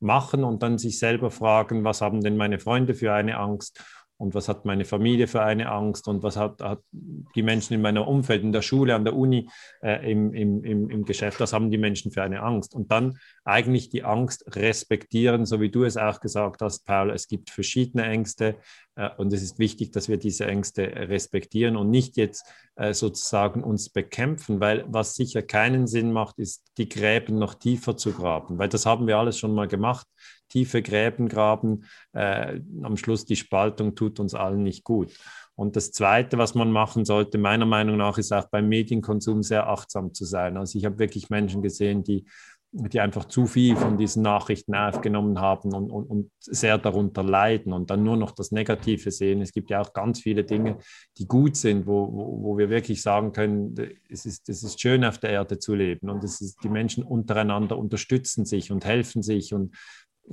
[0.00, 3.82] machen und dann sich selber fragen, was haben denn meine Freunde für eine Angst
[4.18, 7.80] und was hat meine Familie für eine Angst und was hat, hat die Menschen in
[7.80, 9.48] meinem Umfeld, in der Schule, an der Uni,
[9.80, 12.74] äh, im, im, im, im Geschäft, was haben die Menschen für eine Angst?
[12.74, 17.28] Und dann eigentlich die Angst respektieren, so wie du es auch gesagt hast, Paul, es
[17.28, 18.56] gibt verschiedene Ängste
[18.94, 22.44] äh, und es ist wichtig, dass wir diese Ängste respektieren und nicht jetzt
[22.76, 27.96] äh, sozusagen uns bekämpfen, weil was sicher keinen Sinn macht, ist, die Gräben noch tiefer
[27.96, 30.06] zu graben, weil das haben wir alles schon mal gemacht
[30.48, 31.84] tiefe Gräben graben.
[32.12, 35.12] Äh, am Schluss die Spaltung tut uns allen nicht gut.
[35.54, 39.68] Und das Zweite, was man machen sollte, meiner Meinung nach, ist auch beim Medienkonsum sehr
[39.68, 40.56] achtsam zu sein.
[40.56, 42.26] Also ich habe wirklich Menschen gesehen, die
[42.70, 47.72] die einfach zu viel von diesen Nachrichten aufgenommen haben und, und, und, sehr darunter leiden
[47.72, 49.40] und dann nur noch das Negative sehen.
[49.40, 50.78] Es gibt ja auch ganz viele Dinge,
[51.16, 53.74] die gut sind, wo, wo, wo wir wirklich sagen können,
[54.08, 57.04] es ist, es ist schön auf der Erde zu leben und es ist, die Menschen
[57.04, 59.74] untereinander unterstützen sich und helfen sich und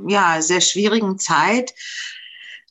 [0.09, 1.75] ja, sehr schwierigen Zeit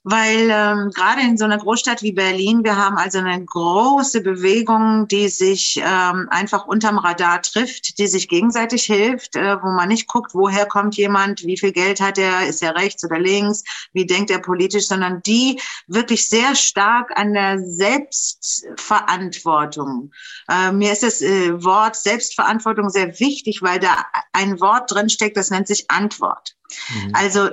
[0.04, 5.06] weil ähm, gerade in so einer Großstadt wie Berlin, wir haben also eine große Bewegung,
[5.08, 10.08] die sich ähm, einfach unterm Radar trifft, die sich gegenseitig hilft, äh, wo man nicht
[10.08, 14.06] guckt, woher kommt jemand, wie viel Geld hat er, ist er rechts oder links, wie
[14.06, 20.14] denkt er politisch, sondern die wirklich sehr stark an der Selbstverantwortung.
[20.50, 25.36] Äh, mir ist das äh, Wort Selbstverantwortung sehr wichtig, weil da ein Wort drin steckt,
[25.36, 26.56] das nennt sich Antwort.
[26.90, 27.12] Mhm.
[27.14, 27.50] Also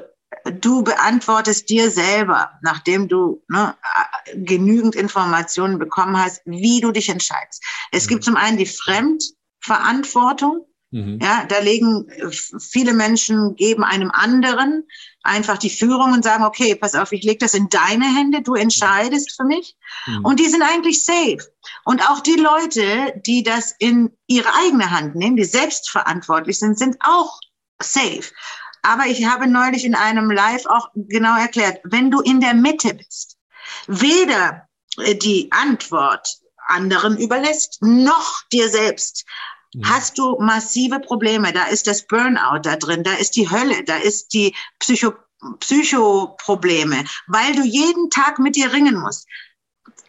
[0.52, 3.74] du beantwortest dir selber, nachdem du ne,
[4.34, 7.62] genügend Informationen bekommen hast, wie du dich entscheidest.
[7.92, 8.10] Es mhm.
[8.10, 10.66] gibt zum einen die Fremdverantwortung.
[10.90, 11.18] Mhm.
[11.20, 12.06] Ja, da legen
[12.60, 14.84] viele Menschen geben einem anderen
[15.26, 18.54] einfach die Führung und sagen, okay, pass auf, ich lege das in deine Hände, du
[18.54, 19.76] entscheidest für mich.
[20.06, 20.24] Mhm.
[20.24, 21.38] Und die sind eigentlich safe.
[21.84, 26.96] Und auch die Leute, die das in ihre eigene Hand nehmen, die selbstverantwortlich sind, sind
[27.00, 27.40] auch
[27.82, 28.22] safe.
[28.86, 32.94] Aber ich habe neulich in einem Live auch genau erklärt, wenn du in der Mitte
[32.94, 33.36] bist,
[33.88, 34.68] weder
[34.98, 36.38] äh, die Antwort
[36.68, 39.24] anderen überlässt, noch dir selbst,
[39.74, 39.88] mhm.
[39.88, 41.52] hast du massive Probleme.
[41.52, 45.12] Da ist das Burnout da drin, da ist die Hölle, da ist die Psycho
[45.60, 49.28] Psychoprobleme, weil du jeden Tag mit dir ringen musst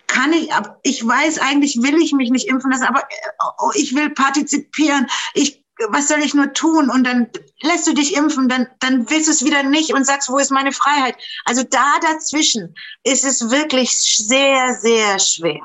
[0.07, 0.49] kann ich,
[0.83, 3.29] ich weiß eigentlich, will ich mich nicht impfen lassen, aber äh,
[3.59, 5.05] oh, ich will partizipieren.
[5.33, 6.89] Ich was soll ich nur tun?
[6.89, 7.29] Und dann
[7.61, 10.51] lässt du dich impfen, dann, dann willst du es wieder nicht und sagst, wo ist
[10.51, 11.15] meine Freiheit?
[11.45, 15.61] Also da dazwischen ist es wirklich sehr, sehr schwer.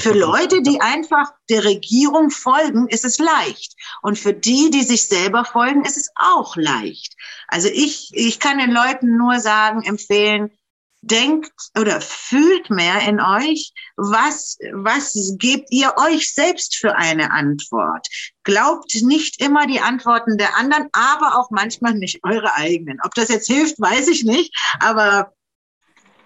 [0.00, 3.74] Für Leute, die einfach der Regierung folgen, ist es leicht.
[4.02, 7.14] Und für die, die sich selber folgen, ist es auch leicht.
[7.46, 10.50] Also ich, ich kann den Leuten nur sagen, empfehlen,
[11.02, 18.06] denkt oder fühlt mehr in euch, was, was gebt ihr euch selbst für eine Antwort?
[18.42, 22.98] Glaubt nicht immer die Antworten der anderen, aber auch manchmal nicht eure eigenen.
[23.04, 25.32] Ob das jetzt hilft, weiß ich nicht, aber.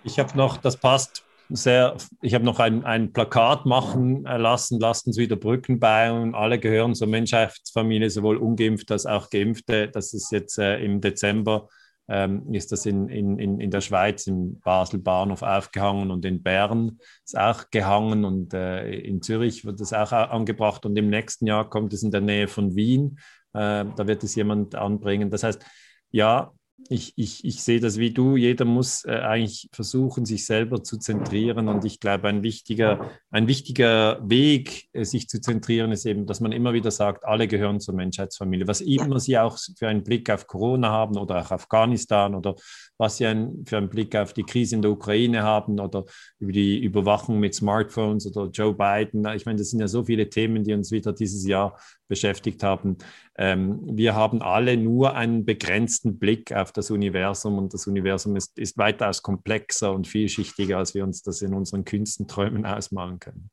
[0.05, 5.07] Ich habe noch, das passt sehr, ich habe noch ein, ein Plakat machen lassen, lasst
[5.07, 6.35] uns wieder Brücken bauen.
[6.35, 9.89] Alle gehören zur Menschheitsfamilie, sowohl ungeimpfte als auch geimpfte.
[9.89, 11.69] Das ist jetzt äh, im Dezember
[12.09, 16.99] ähm, ist das in, in, in der Schweiz, im Basel Bahnhof aufgehangen und in Bern
[17.24, 21.69] ist auch gehangen und äh, in Zürich wird es auch angebracht und im nächsten Jahr
[21.69, 23.19] kommt es in der Nähe von Wien.
[23.55, 25.31] Äh, da wird es jemand anbringen.
[25.31, 25.65] Das heißt,
[26.11, 26.53] ja,
[26.89, 28.37] ich, ich, ich sehe das wie du.
[28.37, 31.69] Jeder muss äh, eigentlich versuchen, sich selber zu zentrieren.
[31.69, 36.41] Und ich glaube, ein wichtiger, ein wichtiger Weg, äh, sich zu zentrieren, ist eben, dass
[36.41, 38.67] man immer wieder sagt, alle gehören zur Menschheitsfamilie.
[38.67, 42.55] Was immer sie auch für einen Blick auf Corona haben oder auch Afghanistan oder
[42.99, 46.05] was sie ein, für einen Blick auf die Krise in der Ukraine haben oder
[46.39, 49.27] über die Überwachung mit Smartphones oder Joe Biden.
[49.35, 51.77] Ich meine, das sind ja so viele Themen, die uns wieder dieses Jahr
[52.13, 52.99] beschäftigt haben.
[53.39, 58.59] Ähm, wir haben alle nur einen begrenzten Blick auf das Universum und das Universum ist,
[58.59, 63.49] ist weitaus komplexer und vielschichtiger, als wir uns das in unseren kühnsten Träumen ausmalen können.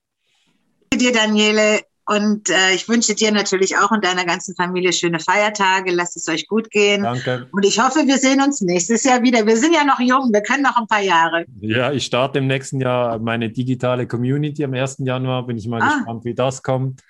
[0.94, 5.92] Dir, Daniele, und äh, ich wünsche dir natürlich auch und deiner ganzen Familie schöne Feiertage.
[5.92, 7.04] Lasst es euch gut gehen.
[7.04, 7.48] Danke.
[7.54, 9.46] Und ich hoffe, wir sehen uns nächstes Jahr wieder.
[9.48, 11.46] Wir sind ja noch jung, wir können noch ein paar Jahre.
[11.62, 14.98] Ja, ich starte im nächsten Jahr meine digitale Community am 1.
[15.00, 15.46] Januar.
[15.48, 15.96] Bin ich mal ah.
[15.96, 17.02] gespannt, wie das kommt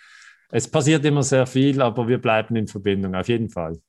[0.51, 3.79] es passiert immer sehr viel, aber wir bleiben in Verbindung, auf jeden Fall.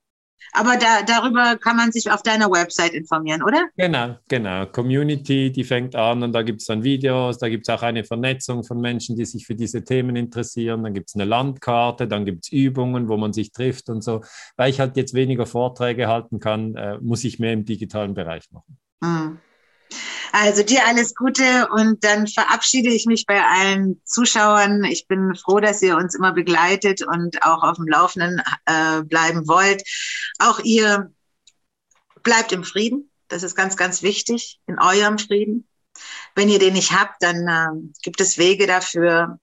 [0.53, 3.69] Aber da, darüber kann man sich auf deiner Website informieren, oder?
[3.77, 4.67] Genau, genau.
[4.67, 8.05] Community, die fängt an und da gibt es dann Videos, da gibt es auch eine
[8.05, 10.83] Vernetzung von Menschen, die sich für diese Themen interessieren.
[10.83, 14.23] Dann gibt es eine Landkarte, dann gibt es Übungen, wo man sich trifft und so.
[14.57, 18.51] Weil ich halt jetzt weniger Vorträge halten kann, äh, muss ich mehr im digitalen Bereich
[18.51, 18.79] machen.
[19.01, 19.39] Mhm.
[20.33, 24.85] Also dir alles Gute und dann verabschiede ich mich bei allen Zuschauern.
[24.85, 29.49] Ich bin froh, dass ihr uns immer begleitet und auch auf dem Laufenden äh, bleiben
[29.49, 29.83] wollt.
[30.39, 31.13] Auch ihr
[32.23, 33.11] bleibt im Frieden.
[33.29, 35.67] Das ist ganz, ganz wichtig, in eurem Frieden.
[36.35, 39.39] Wenn ihr den nicht habt, dann äh, gibt es Wege dafür.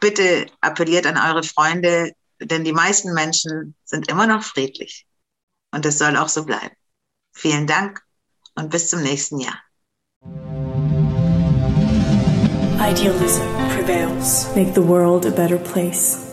[0.00, 5.06] Bitte appelliert an eure Freunde, denn die meisten Menschen sind immer noch friedlich.
[5.70, 6.74] Und es soll auch so bleiben.
[7.32, 8.02] Vielen Dank
[8.54, 9.60] und bis zum nächsten Jahr.
[12.80, 14.54] Idealism prevails.
[14.54, 16.25] Make the world a better place.